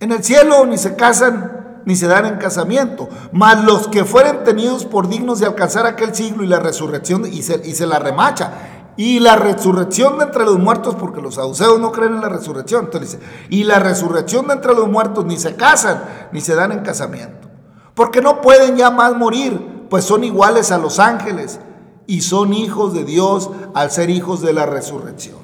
[0.00, 4.44] en el cielo ni se casan ni se dan en casamiento, mas los que fueren
[4.44, 7.98] tenidos por dignos de alcanzar aquel siglo y la resurrección, y se, y se la
[7.98, 12.28] remacha, y la resurrección de entre los muertos, porque los saduceos no creen en la
[12.28, 16.02] resurrección, entonces dice, y la resurrección de entre los muertos ni se casan
[16.32, 17.42] ni se dan en casamiento
[17.94, 21.60] porque no pueden ya más morir, pues son iguales a los ángeles
[22.06, 25.38] y son hijos de Dios al ser hijos de la resurrección.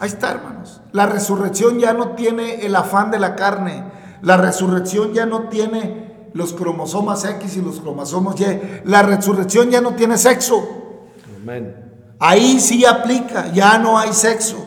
[0.00, 0.80] Ahí está, hermanos.
[0.92, 3.84] La resurrección ya no tiene el afán de la carne.
[4.20, 8.44] La resurrección ya no tiene los cromosomas X y los cromosomas Y.
[8.84, 10.68] La resurrección ya no tiene sexo.
[12.24, 14.64] Ahí sí aplica, ya no hay sexo,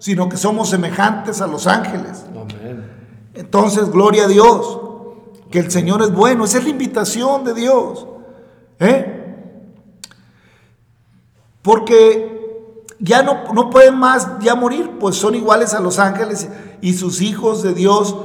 [0.00, 2.24] sino que somos semejantes a los ángeles.
[3.32, 4.80] Entonces, gloria a Dios
[5.48, 6.44] que el Señor es bueno.
[6.44, 8.08] Esa es la invitación de Dios.
[8.80, 9.54] ¿eh?
[11.62, 16.48] Porque ya no, no pueden más ya morir, pues son iguales a los ángeles
[16.80, 18.16] y sus hijos de Dios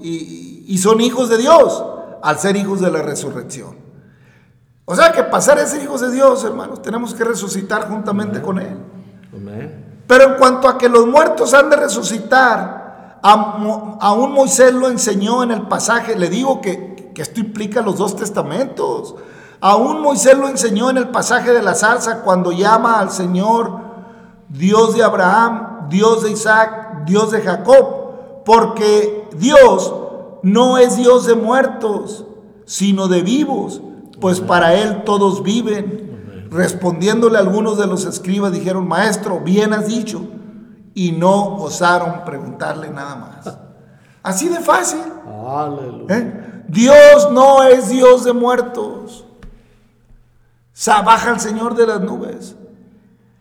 [0.00, 1.82] y, y son hijos de Dios
[2.22, 3.87] al ser hijos de la resurrección.
[4.90, 8.58] O sea que pasar a ser hijos de Dios, hermanos, tenemos que resucitar juntamente con
[8.58, 8.76] Él.
[10.06, 12.88] Pero en cuanto a que los muertos han de resucitar,
[13.22, 18.16] Aún Moisés lo enseñó en el pasaje, le digo que, que esto implica los dos
[18.16, 19.16] testamentos.
[19.60, 23.80] Aún Moisés lo enseñó en el pasaje de la zarza cuando llama al Señor
[24.48, 29.92] Dios de Abraham, Dios de Isaac, Dios de Jacob, porque Dios
[30.42, 32.24] no es Dios de muertos,
[32.64, 33.82] sino de vivos,
[34.20, 36.48] pues para Él todos viven.
[36.50, 40.22] Respondiéndole algunos de los escribas dijeron, Maestro, bien has dicho
[40.94, 43.58] y no osaron preguntarle nada más.
[44.22, 45.00] Así de fácil.
[46.08, 46.64] ¿Eh?
[46.68, 49.24] Dios no es Dios de muertos.
[50.86, 52.56] Baja al Señor de las nubes.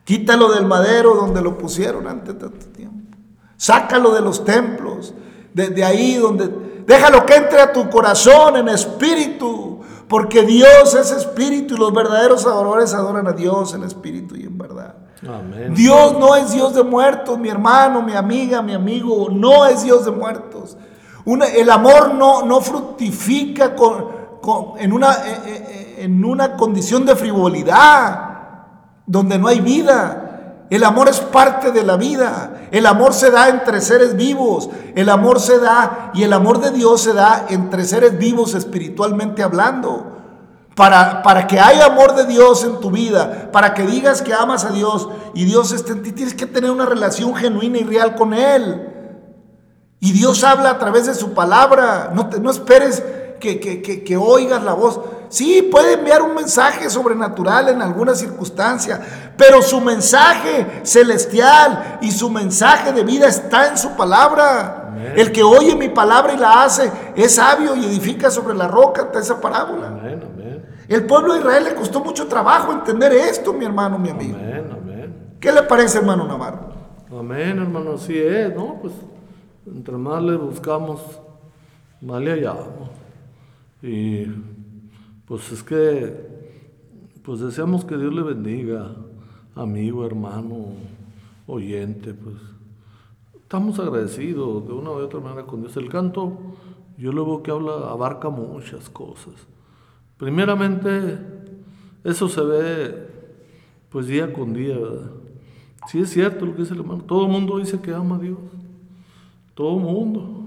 [0.04, 3.18] Quítalo del madero donde lo pusieron ante tanto tiempo.
[3.58, 5.14] Sácalo de los templos.
[5.54, 6.84] Desde ahí donde...
[6.86, 9.82] Déjalo que entre a tu corazón en espíritu.
[10.08, 14.58] Porque Dios es espíritu y los verdaderos adoradores adoran a Dios en espíritu y en
[14.58, 14.96] verdad.
[15.72, 20.06] Dios no es Dios de muertos, mi hermano, mi amiga, mi amigo, no es Dios
[20.06, 20.78] de muertos.
[21.26, 23.76] el amor no, no fructifica
[24.80, 28.30] en, una, eh, eh, eh, en una condición de frivolidad,
[29.06, 30.24] donde no hay vida.
[30.70, 32.68] El amor es parte de la vida.
[32.72, 34.70] El amor se da entre seres vivos.
[34.96, 39.44] El amor se da y el amor de Dios se da entre seres vivos espiritualmente
[39.44, 40.14] hablando.
[40.76, 44.70] Para, que haya amor de Dios en tu vida, para que digas que amas a
[44.70, 48.36] Dios y Dios esté en ti, tienes que tener una relación genuina y real con
[48.36, 48.94] Él.
[50.00, 52.12] Y Dios habla a través de su palabra.
[52.14, 53.02] No, no esperes
[53.40, 55.00] que, que, oigas la voz.
[55.30, 62.30] Sí, puede enviar un mensaje sobrenatural en alguna circunstancia, pero su mensaje celestial y su
[62.30, 64.84] mensaje de vida está en su palabra.
[65.16, 69.10] El que oye mi palabra y la hace es sabio y edifica sobre la roca
[69.14, 69.88] esa parábola.
[69.88, 70.38] Amén.
[70.88, 74.38] El pueblo de Israel le costó mucho trabajo entender esto, mi hermano, mi amigo.
[74.38, 75.36] Amén, amén.
[75.40, 76.70] ¿Qué le parece, hermano Navarro?
[77.12, 78.80] Amén, hermano, así es, ¿no?
[78.82, 78.94] Pues
[79.66, 81.02] entre más le buscamos,
[82.00, 82.90] más le hallamos.
[83.82, 84.28] Y
[85.28, 86.16] pues es que,
[87.22, 88.96] pues deseamos que Dios le bendiga,
[89.56, 90.68] amigo, hermano,
[91.46, 92.36] oyente, pues
[93.36, 95.76] estamos agradecidos de una u otra manera con Dios.
[95.76, 96.38] El canto,
[96.98, 99.34] yo luego que habla, abarca muchas cosas.
[100.18, 101.18] Primeramente,
[102.04, 103.08] Eso se ve
[103.90, 105.12] pues día con día, ¿verdad?
[105.88, 107.04] Sí es cierto lo que dice el hermano.
[107.04, 108.38] Todo el mundo dice que ama a Dios.
[109.54, 110.46] Todo el mundo.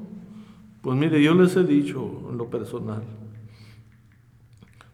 [0.80, 3.02] Pues mire, yo les he dicho en lo personal.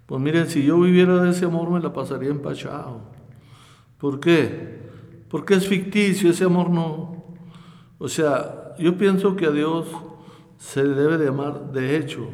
[0.06, 3.00] Pues mire, si yo viviera de ese amor me la pasaría empachado.
[3.98, 4.78] ¿Por qué?
[5.28, 7.34] Porque es ficticio, ese amor no.
[7.98, 9.86] O sea, yo pienso que a Dios
[10.58, 12.28] se debe de amar de hecho.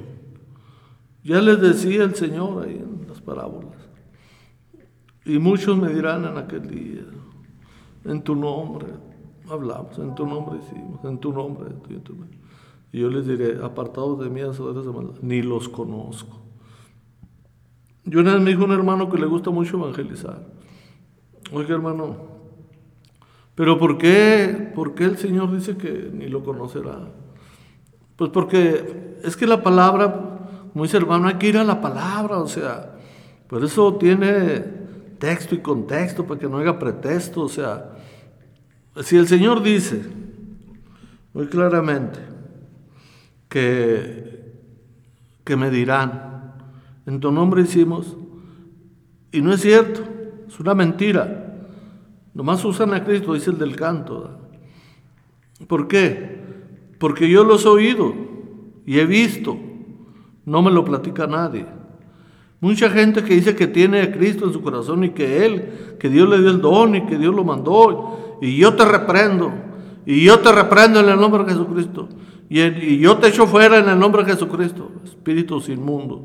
[1.25, 3.79] Ya les decía el Señor ahí en las parábolas.
[5.25, 7.05] Y muchos me dirán en aquel día,
[8.05, 8.89] en tu nombre
[9.49, 11.71] hablamos, en tu nombre hicimos, en tu nombre.
[12.93, 16.42] Y yo les diré, apartados de mí, maldad, ni los conozco.
[18.05, 20.41] Yo una vez me dijo un hermano que le gusta mucho evangelizar.
[21.53, 22.17] Oiga, hermano,
[23.55, 27.11] pero ¿por qué, ¿por qué el Señor dice que ni lo conocerá?
[28.17, 30.39] Pues porque es que la palabra,
[30.73, 32.97] como dice hermano, hay que ir a la palabra, o sea,
[33.49, 34.65] por eso tiene
[35.19, 37.93] texto y contexto, para que no haya pretexto, o sea,
[39.03, 40.03] si el Señor dice
[41.35, 42.19] muy claramente
[43.49, 44.55] que,
[45.45, 46.32] que me dirán,
[47.07, 48.17] en tu nombre hicimos,
[49.33, 50.03] y no es cierto,
[50.47, 51.69] es una mentira.
[52.35, 54.39] Nomás usan a Cristo, dice el del canto.
[55.67, 56.41] ¿Por qué?
[56.99, 58.15] Porque yo los he oído
[58.87, 59.57] y he visto,
[60.45, 61.67] no me lo platica nadie.
[62.61, 66.09] Mucha gente que dice que tiene a Cristo en su corazón y que Él, que
[66.09, 68.39] Dios le dio el don y que Dios lo mandó.
[68.41, 69.53] Y yo te reprendo.
[70.07, 72.09] Y yo te reprendo en el nombre de Jesucristo.
[72.49, 76.21] Y, y yo te echo fuera en el nombre de Jesucristo, espíritus inmundos.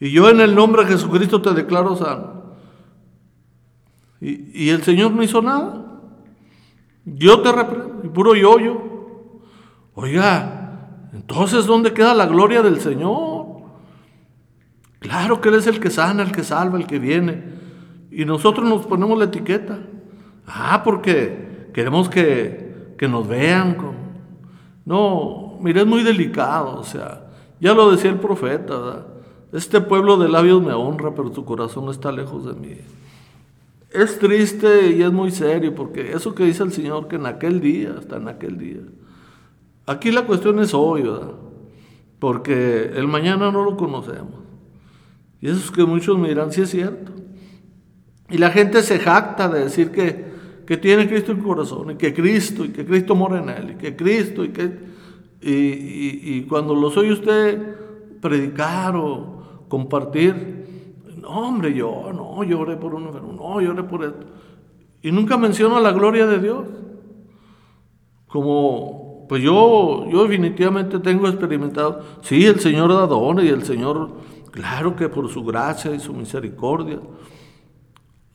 [0.00, 2.54] Y yo en el nombre de Jesucristo te declaro sano.
[4.20, 6.00] Y, y el Señor no hizo nada.
[7.04, 8.00] Yo te reprendo.
[8.04, 9.42] Y puro yo-yo.
[9.94, 13.46] Oiga, entonces ¿dónde queda la gloria del Señor?
[15.00, 17.42] Claro que Él es el que sana, el que salva, el que viene.
[18.10, 19.78] Y nosotros nos ponemos la etiqueta.
[20.46, 23.74] Ah, porque queremos que, que nos vean.
[23.74, 23.94] Con...
[24.84, 26.78] No, mire, es muy delicado.
[26.78, 27.26] O sea,
[27.60, 28.78] ya lo decía el profeta.
[28.78, 29.06] ¿verdad?
[29.52, 32.76] Este pueblo de labios me honra, pero su corazón está lejos de mí.
[33.90, 37.60] Es triste y es muy serio, porque eso que dice el Señor, que en aquel
[37.60, 38.80] día, hasta en aquel día.
[39.86, 41.32] Aquí la cuestión es hoy, ¿verdad?
[42.18, 44.40] Porque el mañana no lo conocemos.
[45.40, 47.12] Y eso es que muchos me dirán, sí es cierto.
[48.28, 50.26] Y la gente se jacta de decir que,
[50.66, 53.70] que tiene Cristo en el corazón, y que Cristo, y que Cristo mora en él,
[53.70, 54.98] y que Cristo, y que...
[55.40, 57.76] Y, y, y cuando los oye usted
[58.20, 59.37] predicar o
[59.68, 64.26] compartir, no, hombre, yo, no, yo oré por un enfermo, no, yo oré por esto.
[65.02, 66.66] Y nunca menciona la gloria de Dios.
[68.26, 74.10] Como, pues yo, yo definitivamente tengo experimentado, sí, el Señor da dones y el Señor
[74.58, 76.98] Claro que por su gracia y su misericordia.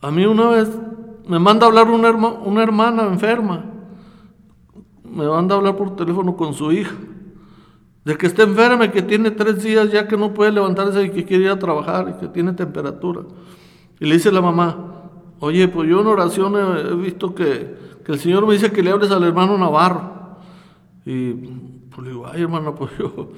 [0.01, 0.69] A mí una vez
[1.27, 3.65] me manda a hablar una, una hermana enferma.
[5.03, 6.95] Me manda a hablar por teléfono con su hija.
[8.05, 11.09] De que está enferma y que tiene tres días ya que no puede levantarse y
[11.09, 13.21] que quiere ir a trabajar y que tiene temperatura.
[13.99, 17.75] Y le dice la mamá, oye, pues yo en oración he, visto que,
[18.05, 20.37] que, el Señor me dice que le hables al hermano Navarro.
[21.05, 23.31] Y pues le digo, ay hermano, pues yo,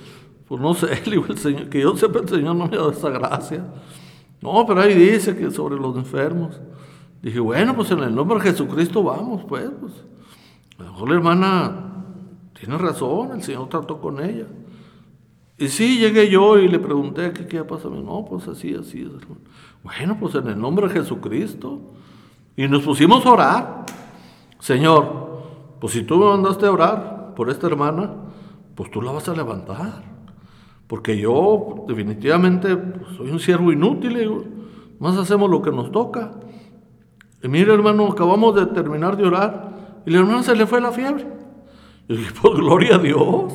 [0.47, 3.09] pues no sé, el Señor, que yo sepa el Señor no me ha dado esa
[3.09, 3.65] gracia.
[4.41, 6.59] No, pero ahí dice que sobre los enfermos.
[7.21, 9.69] Dije, bueno, pues en el nombre de Jesucristo vamos, pues.
[9.79, 9.93] pues.
[10.77, 11.94] A lo mejor la hermana
[12.65, 14.47] tiene razón, el Señor trató con ella.
[15.57, 17.89] Y sí, llegué yo y le pregunté, ¿qué, qué pasa?
[17.89, 19.07] No, pues así, así.
[19.83, 21.79] Bueno, pues en el nombre de Jesucristo.
[22.57, 23.85] Y nos pusimos a orar.
[24.59, 25.43] Señor,
[25.79, 28.13] pues si tú me mandaste a orar por esta hermana,
[28.73, 30.03] pues tú la vas a levantar.
[30.87, 36.31] Porque yo definitivamente pues, soy un siervo inútil, y más hacemos lo que nos toca.
[37.43, 40.91] Y mire hermano, acabamos de terminar de orar y la hermana se le fue la
[40.91, 41.44] fiebre.
[42.07, 43.53] Y dije, por gloria a Dios.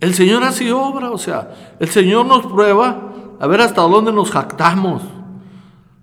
[0.00, 4.30] El Señor así obra, o sea, el Señor nos prueba a ver hasta dónde nos
[4.30, 5.02] jactamos.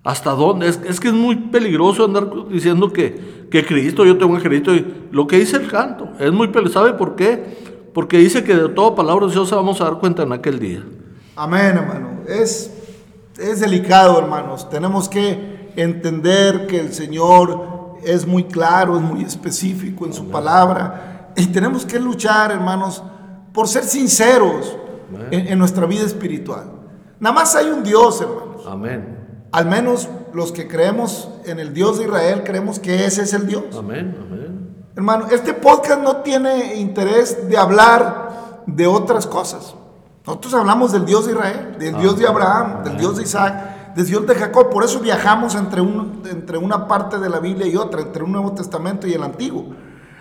[0.04, 0.68] Hasta dónde.
[0.68, 4.74] Es, es que es muy peligroso andar diciendo que, que Cristo, yo tengo a Cristo.
[4.74, 6.80] Y lo que dice el canto, es muy peligroso.
[6.80, 7.88] ¿Sabe por qué?
[7.92, 10.82] Porque dice que de toda palabra de Dios vamos a dar cuenta en aquel día.
[11.36, 12.20] Amén, hermano.
[12.26, 12.72] Es,
[13.38, 14.70] es delicado, hermanos.
[14.70, 21.17] Tenemos que entender que el Señor es muy claro, es muy específico en su palabra.
[21.38, 23.02] Y tenemos que luchar, hermanos,
[23.52, 24.76] por ser sinceros
[25.30, 26.64] en, en, nuestra vida espiritual.
[27.20, 28.64] Nada más hay un Dios, hermanos.
[28.66, 29.18] Amén.
[29.52, 33.46] Al menos los que creemos en el Dios de Israel, creemos que ese es el
[33.46, 33.64] Dios.
[33.78, 34.76] Amén, amén.
[34.96, 39.76] Hermano, este podcast no tiene interés de hablar de otras cosas.
[40.26, 44.04] Nosotros hablamos del Dios de Israel, del Dios de Abraham, del Dios de Isaac, de
[44.04, 44.70] Dios de Jacob.
[44.70, 48.32] Por eso viajamos entre, un, entre una parte de la Biblia y otra, entre un
[48.32, 49.66] Nuevo Testamento y el Antiguo.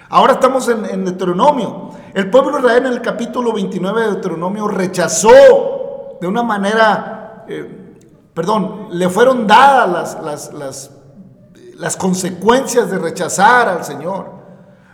[0.10, 1.90] Ahora estamos en, Deuteronomio.
[2.14, 7.96] El pueblo de Israel en el capítulo 29 de Deuteronomio rechazó de una manera, eh,
[8.34, 10.92] perdón, le fueron dadas las, las, las,
[11.76, 14.38] las consecuencias de rechazar al Señor.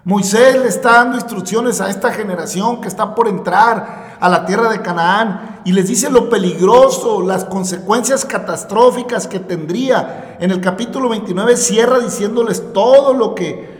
[0.03, 4.70] Moisés le está dando instrucciones a esta generación que está por entrar a la tierra
[4.70, 10.38] de Canaán y les dice lo peligroso, las consecuencias catastróficas que tendría.
[10.39, 13.72] En el capítulo 29 cierra diciéndoles todo lo que,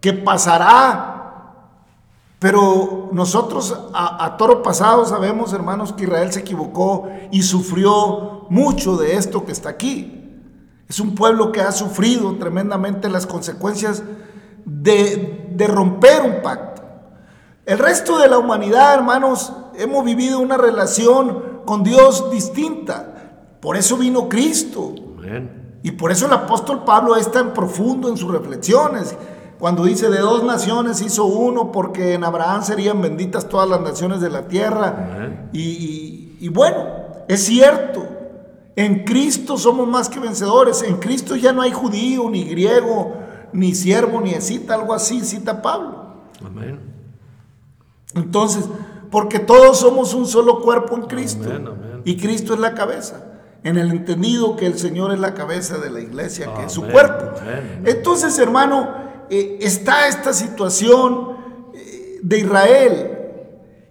[0.00, 1.14] que pasará.
[2.38, 8.96] Pero nosotros a, a toro pasado sabemos, hermanos, que Israel se equivocó y sufrió mucho
[8.96, 10.18] de esto que está aquí.
[10.88, 14.02] Es un pueblo que ha sufrido tremendamente las consecuencias
[14.64, 16.82] de, romper un pacto.
[17.66, 23.34] El resto de la humanidad, hermanos, hemos vivido una relación con Dios distinta.
[23.60, 24.94] Por eso vino Cristo.
[25.82, 29.14] Y por eso el apóstol Pablo es tan profundo en sus reflexiones.
[29.58, 34.20] Cuando dice de dos naciones hizo uno, porque en Abraham serían benditas todas las naciones
[34.20, 35.48] de la tierra.
[35.52, 36.84] Y, y bueno,
[37.26, 38.06] es cierto.
[38.76, 40.82] En Cristo somos más que vencedores.
[40.82, 43.16] En Cristo ya no hay judío ni griego,
[43.52, 46.14] ni siervo, ni cita, algo así, cita Pablo.
[46.44, 46.78] Amén.
[48.14, 48.68] Entonces,
[49.10, 51.48] porque todos somos un solo cuerpo en Cristo.
[52.04, 53.24] Y Cristo es la cabeza.
[53.64, 56.82] En el entendido que el Señor es la cabeza de la iglesia, que es su
[56.86, 57.32] cuerpo.
[57.84, 61.36] Entonces, hermano, eh, está esta situación
[61.74, 63.18] eh, de Israel.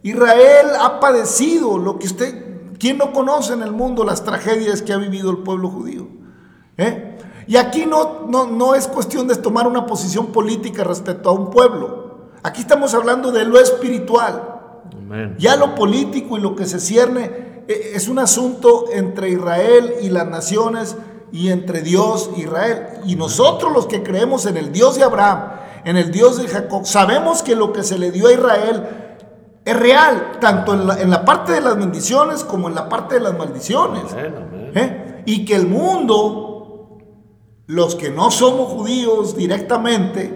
[0.04, 4.94] Israel ha padecido lo que usted, ¿quién no conoce en el mundo las tragedias que
[4.94, 6.08] ha vivido el pueblo judío?
[6.78, 7.18] ¿Eh?
[7.48, 12.32] Y aquí no, no, es cuestión de tomar una posición política respecto a un pueblo.
[12.44, 14.54] Aquí estamos hablando de lo espiritual.
[15.38, 20.28] Ya lo político y lo que se cierne es un asunto entre Israel y las
[20.28, 20.98] naciones
[21.32, 22.88] y entre Dios e Israel.
[23.06, 25.52] Y nosotros los que creemos en el Dios de Abraham,
[25.86, 28.84] en el Dios de Jacob, sabemos que lo que se le dio a Israel
[29.64, 33.38] es real, tanto en la, parte de las bendiciones como en la parte de las
[33.38, 34.04] maldiciones.
[34.16, 35.24] ¿Eh?
[35.26, 36.48] Y que el mundo
[37.68, 40.34] los que no somos judíos directamente,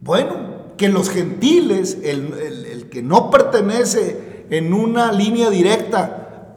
[0.00, 6.56] bueno, que los gentiles, el, que no pertenece en una línea directa,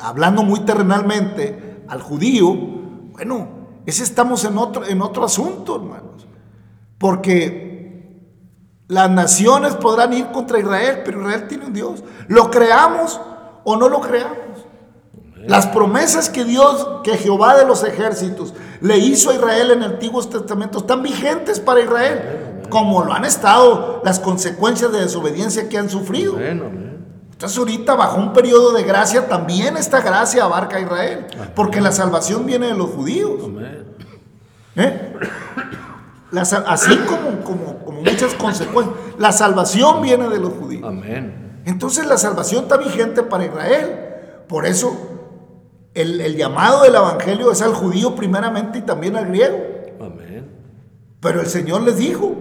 [0.00, 2.54] hablando muy terrenalmente, al judío,
[3.12, 3.48] bueno,
[3.86, 6.26] ese estamos en otro, en otro asunto, hermanos.
[6.98, 7.66] Porque
[8.88, 12.04] las naciones podrán ir contra Israel, pero Israel tiene un Dios.
[12.28, 13.20] ¿Lo creamos
[13.64, 14.36] o no lo creamos?
[15.36, 19.92] Las promesas que Dios, que Jehová de los ejércitos le hizo a Israel en el
[19.92, 25.78] Antiguo Testamento están vigentes para Israel, como lo han estado las consecuencias de desobediencia que
[25.78, 26.36] han sufrido.
[27.36, 31.92] Entonces ahorita bajo un periodo de gracia también esta gracia abarca a Israel, porque la
[31.92, 33.42] salvación viene de los judíos.
[34.74, 35.12] ¿Eh?
[36.66, 40.90] así como, como, como, muchas consecuencias, la salvación viene de los judíos.
[41.66, 43.98] Entonces la salvación está vigente para Israel.
[44.48, 44.96] Por eso
[45.92, 49.58] el, llamado del Evangelio es al judío primeramente y también al griego.
[51.20, 52.34] Pero el Señor les dijo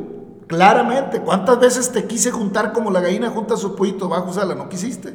[0.48, 4.56] claramente, ¿cuántas veces te quise juntar como la gallina junta sus pollitos bajo sala?
[4.56, 5.14] No quisiste.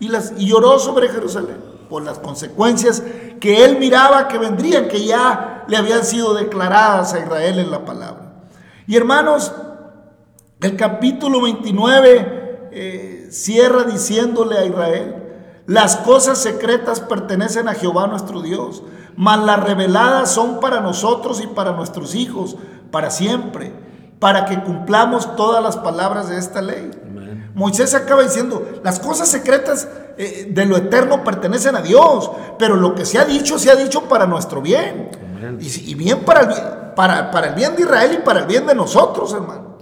[0.00, 3.02] Y, las, lloró sobre Jerusalén por las consecuencias
[3.40, 7.84] que él miraba que vendrían, que ya le habían sido declaradas a Israel en la
[7.84, 8.32] palabra.
[8.86, 9.52] Y hermanos,
[10.60, 15.16] el capítulo 29 eh, cierra diciéndole a Israel,
[15.66, 18.82] las cosas secretas pertenecen a Jehová nuestro Dios,
[19.16, 22.56] mas las reveladas son para nosotros y para nuestros hijos,
[22.90, 23.72] para siempre,
[24.24, 26.90] para que cumplamos todas las palabras de esta ley.
[27.52, 32.94] Moisés acaba diciendo, las cosas secretas eh, de lo eterno pertenecen a Dios, pero lo
[32.94, 35.10] que se ha dicho, se ha dicho para nuestro bien.
[35.60, 38.74] Y, bien para el, para, para el bien de Israel y para el bien de
[38.74, 39.76] nosotros, hermano.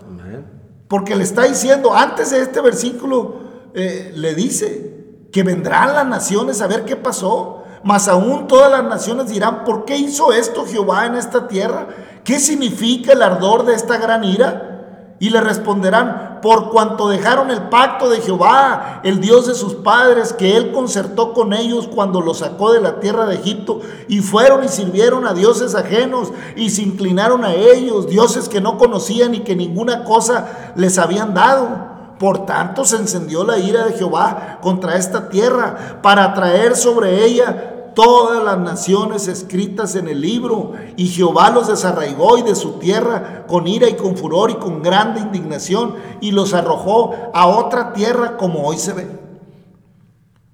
[0.88, 3.42] Porque le está diciendo, antes de este versículo,
[3.74, 7.61] eh, le dice, que vendrán las naciones a ver qué pasó.
[7.84, 11.88] Mas aún todas las naciones dirán, ¿por qué hizo esto Jehová en esta tierra?
[12.24, 15.16] ¿Qué significa el ardor de esta gran ira?
[15.18, 20.32] Y le responderán, por cuanto dejaron el pacto de Jehová, el Dios de sus padres,
[20.32, 24.64] que él concertó con ellos cuando los sacó de la tierra de Egipto, y fueron
[24.64, 29.40] y sirvieron a dioses ajenos, y se inclinaron a ellos, dioses que no conocían y
[29.40, 31.91] que ninguna cosa les habían dado.
[32.22, 37.90] Por tanto se encendió la ira de Jehová contra esta tierra para traer sobre ella
[37.96, 40.70] todas las naciones escritas en el libro.
[40.96, 44.84] Y Jehová los desarraigó y de su tierra con ira y con furor y con
[44.84, 49.08] grande indignación y los arrojó a otra tierra como hoy se ve.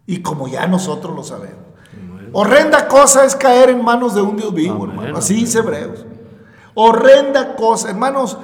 [0.07, 1.67] Y como ya nosotros lo sabemos.
[2.33, 5.19] Horrenda cosa es caer en manos de un Dios vivo, Amén, hermano.
[5.19, 6.07] Así dice Hebreos.
[6.73, 8.39] Horrenda cosa, hermanos.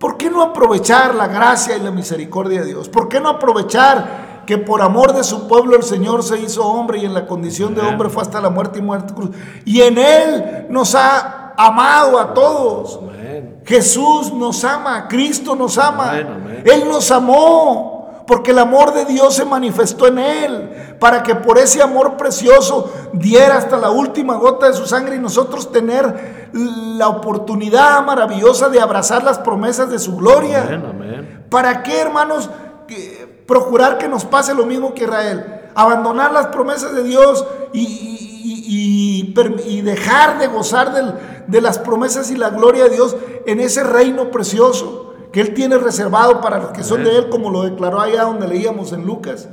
[0.00, 2.88] ¿Por qué no aprovechar la gracia y la misericordia de Dios?
[2.88, 7.00] ¿Por qué no aprovechar que por amor de su pueblo el Señor se hizo hombre
[7.00, 9.28] y en la condición de hombre fue hasta la muerte y muerte cruz?
[9.66, 12.98] Y en Él nos ha amado a todos.
[13.02, 13.60] Amén.
[13.66, 16.12] Jesús nos ama, Cristo nos ama.
[16.12, 16.62] Amén, amén.
[16.64, 17.99] Él nos amó
[18.30, 22.88] porque el amor de Dios se manifestó en Él, para que por ese amor precioso
[23.12, 28.80] diera hasta la última gota de su sangre y nosotros tener la oportunidad maravillosa de
[28.80, 30.62] abrazar las promesas de su gloria.
[30.62, 31.44] Amén, amén.
[31.50, 32.48] ¿Para qué, hermanos,
[33.46, 35.44] procurar que nos pase lo mismo que Israel?
[35.74, 41.14] Abandonar las promesas de Dios y, y- y- y per- y dejar de gozar del-
[41.48, 43.16] de las promesas y la gloria de Dios
[43.46, 47.50] en ese reino precioso que Él tiene reservado para los que son de Él, como
[47.50, 49.48] lo declaró allá donde leíamos en Lucas,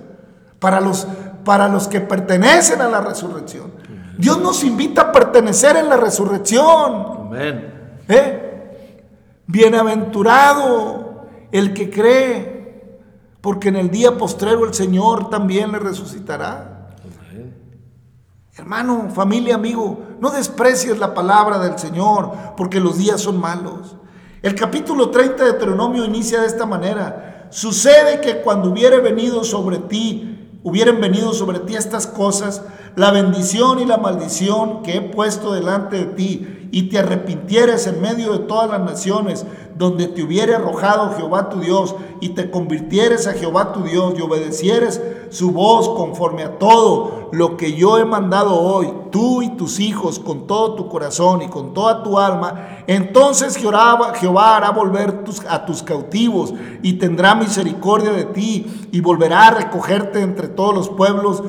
[0.60, 1.08] para los,
[1.44, 3.72] para los que pertenecen a la resurrección.
[4.18, 7.28] Dios nos invita a pertenecer en la resurrección.
[7.28, 7.74] Amén.
[8.08, 9.04] ¿Eh?
[9.46, 13.00] Bienaventurado el que cree,
[13.42, 16.90] porque en el día postrero el Señor también le resucitará.
[17.30, 17.56] Amén.
[18.56, 23.96] Hermano, familia, amigo, no desprecies la palabra del Señor, porque los días son malos.
[24.44, 27.48] El capítulo 30 de Deuteronomio inicia de esta manera.
[27.50, 32.62] Sucede que cuando hubiere venido sobre ti, hubieran venido sobre ti estas cosas,
[32.96, 38.00] la bendición y la maldición que he puesto delante de ti, y te arrepintieres en
[38.00, 39.44] medio de todas las naciones,
[39.78, 44.22] donde te hubiere arrojado Jehová tu Dios, y te convirtieres a Jehová tu Dios, y
[44.22, 49.80] obedecieres su voz conforme a todo lo que yo he mandado hoy, tú y tus
[49.80, 55.24] hijos, con todo tu corazón y con toda tu alma, entonces Jehová, Jehová hará volver
[55.50, 60.90] a tus cautivos y tendrá misericordia de ti y volverá a recogerte entre todos los
[60.90, 61.44] pueblos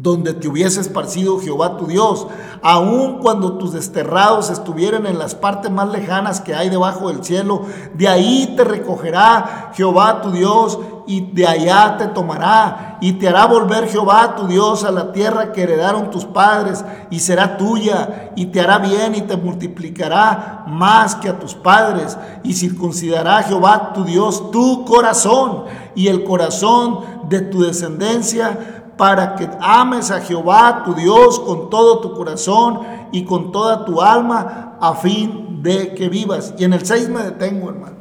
[0.00, 2.26] donde te hubiese esparcido Jehová tu Dios,
[2.62, 7.62] aun cuando tus desterrados estuvieran en las partes más lejanas que hay debajo del cielo,
[7.94, 13.46] de ahí te recogerá Jehová tu Dios y de allá te tomará y te hará
[13.46, 18.46] volver Jehová tu Dios a la tierra que heredaron tus padres y será tuya y
[18.46, 24.04] te hará bien y te multiplicará más que a tus padres y circuncidará Jehová tu
[24.04, 30.92] Dios tu corazón y el corazón de tu descendencia para que ames a Jehová tu
[30.92, 32.80] Dios con todo tu corazón
[33.12, 36.52] y con toda tu alma a fin de que vivas.
[36.58, 37.96] Y en el 6 me detengo, hermano.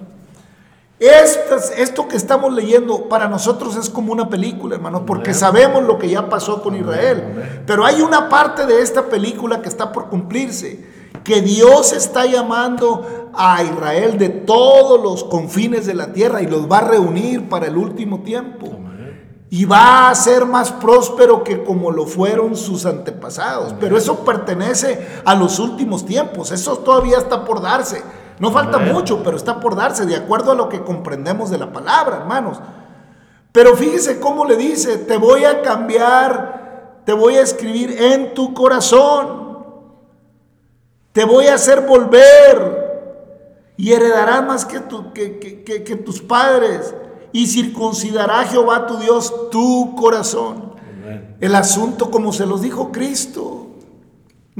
[1.00, 6.00] Estas- esto que estamos leyendo para nosotros es como una película, hermano, porque sabemos lo
[6.00, 7.64] que ya pasó con Israel.
[7.68, 10.84] Pero hay una parte de esta película que está por cumplirse,
[11.24, 16.68] que Dios está llamando a Israel de todos los confines de la tierra y los
[16.72, 18.68] va a reunir para el último tiempo.
[19.50, 23.74] Y va a ser más próspero que como lo fueron sus antepasados.
[23.80, 26.52] Pero eso pertenece a los últimos tiempos.
[26.52, 28.04] Eso todavía está por darse.
[28.39, 31.72] No falta mucho, pero está por darse, de acuerdo a lo que comprendemos de la
[31.72, 32.60] palabra, hermanos.
[33.54, 38.54] Pero fíjese cómo le dice, te voy a cambiar, te voy a escribir en tu
[38.54, 39.48] corazón.
[41.14, 46.22] Te voy a hacer volver y heredarás más que, tu- que- que- que- que tus
[46.22, 46.93] padres.
[47.32, 50.73] Y circuncidará Jehová tu Dios tu corazón.
[51.03, 51.38] Amén.
[51.39, 53.67] El asunto como se los dijo Cristo.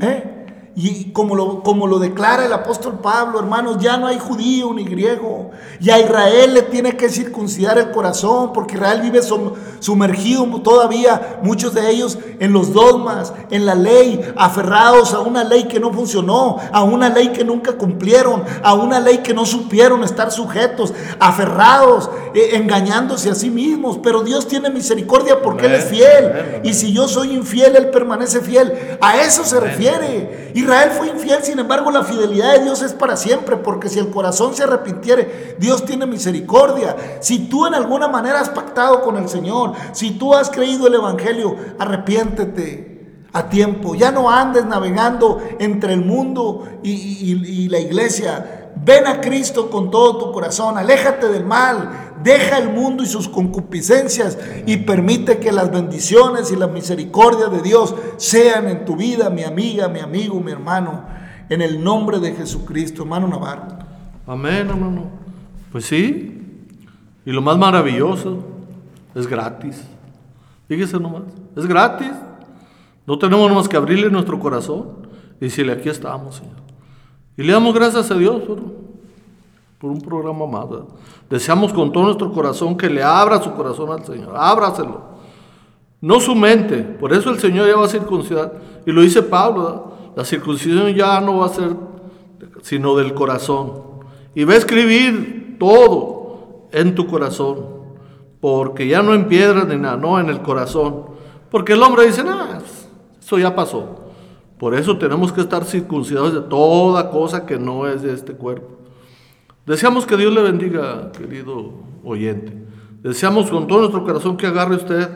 [0.02, 0.37] ¿eh?
[0.80, 4.84] Y como lo, como lo declara el apóstol Pablo, hermanos, ya no hay judío ni
[4.84, 5.50] griego.
[5.82, 11.40] Y a Israel le tiene que circuncidar el corazón, porque Israel vive sum- sumergido todavía,
[11.42, 15.92] muchos de ellos, en los dogmas, en la ley, aferrados a una ley que no
[15.92, 20.94] funcionó, a una ley que nunca cumplieron, a una ley que no supieron estar sujetos,
[21.20, 23.98] aferrados, eh, engañándose a sí mismos.
[24.04, 26.62] Pero Dios tiene misericordia porque Él es fiel.
[26.64, 28.98] Y si yo soy infiel, Él permanece fiel.
[29.02, 30.52] A eso se refiere.
[30.68, 34.10] Israel fue infiel, sin embargo, la fidelidad de Dios es para siempre, porque si el
[34.10, 36.94] corazón se arrepintiere, Dios tiene misericordia.
[37.22, 40.96] Si tú en alguna manera has pactado con el Señor, si tú has creído el
[40.96, 42.98] Evangelio, arrepiéntete
[43.32, 43.96] a tiempo.
[43.96, 48.67] Ya no andes navegando entre el mundo y, y- y la iglesia.
[48.84, 53.28] Ven a Cristo con todo tu corazón, aléjate del mal, deja el mundo y sus
[53.30, 59.30] concupiscencias y permite que las bendiciones y la misericordia de Dios sean en tu vida,
[59.30, 61.06] mi amiga, mi amigo, mi hermano,
[61.50, 63.78] en el nombre de Jesucristo, hermano Navarro.
[64.26, 65.06] Amén, hermano.
[65.72, 66.34] Pues sí.
[67.26, 68.44] Y lo más maravilloso,
[69.16, 69.84] es gratis.
[70.68, 71.24] Fíjese nomás,
[71.56, 72.12] es gratis.
[73.06, 75.08] No tenemos más que abrirle nuestro corazón
[75.40, 76.67] y decirle, aquí estamos, Señor.
[77.38, 78.60] Y le damos gracias a Dios por,
[79.92, 80.66] un programa más.
[81.30, 84.34] Deseamos con todo nuestro corazón que le abra su corazón al Señor.
[84.36, 85.02] Ábraselo.
[86.02, 86.82] no su mente.
[86.82, 88.60] Por eso el Señor ya va a circuncidar.
[88.88, 91.76] Y lo dice Pablo, la circuncisión ya no va a ser
[92.64, 93.84] sino del corazón.
[94.34, 97.66] Y va a escribir todo en tu corazón,
[98.40, 101.06] porque ya no en piedra ni nada, no en el corazón.
[101.50, 102.62] Porque el hombre dice, nada,
[103.20, 104.07] eso ya pasó.
[104.60, 108.78] Por eso tenemos que estar circuncidados de toda cosa que no es de este cuerpo.
[109.66, 112.54] Deseamos que Dios le bendiga, querido oyente.
[113.04, 115.10] Deseamos con todo nuestro corazón que agarre usted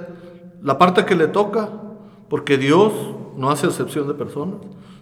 [0.61, 1.69] la parte que le toca,
[2.29, 2.93] porque Dios
[3.35, 4.57] no hace excepción de personas.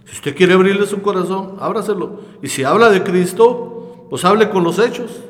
[0.06, 2.20] Si usted quiere abrirle su corazón, ábraselo.
[2.42, 5.22] Y si habla de Cristo, pues hable con los hechos,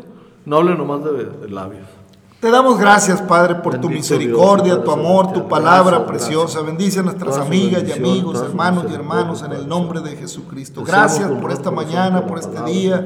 [0.47, 2.00] no hable nomás de, de labios.
[2.41, 6.63] Te damos gracias, Padre, por tu misericordia, Dios, tu amor, tu palabra Gracias, preciosa.
[6.63, 10.83] Bendice a nuestras amigas y amigos, hermanos y hermanos en el nombre de Jesucristo.
[10.83, 13.05] Gracias por esta mañana, por este día.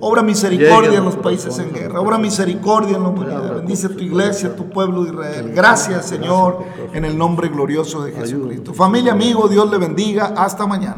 [0.00, 2.00] Obra misericordia en los países en guerra.
[2.00, 3.56] Obra misericordia en la humanidad.
[3.56, 5.52] Bendice tu iglesia, tu pueblo de Israel.
[5.54, 6.64] Gracias, Señor,
[6.94, 8.72] en el nombre glorioso de Jesucristo.
[8.72, 10.32] Familia, amigo, Dios le bendiga.
[10.34, 10.96] Hasta mañana.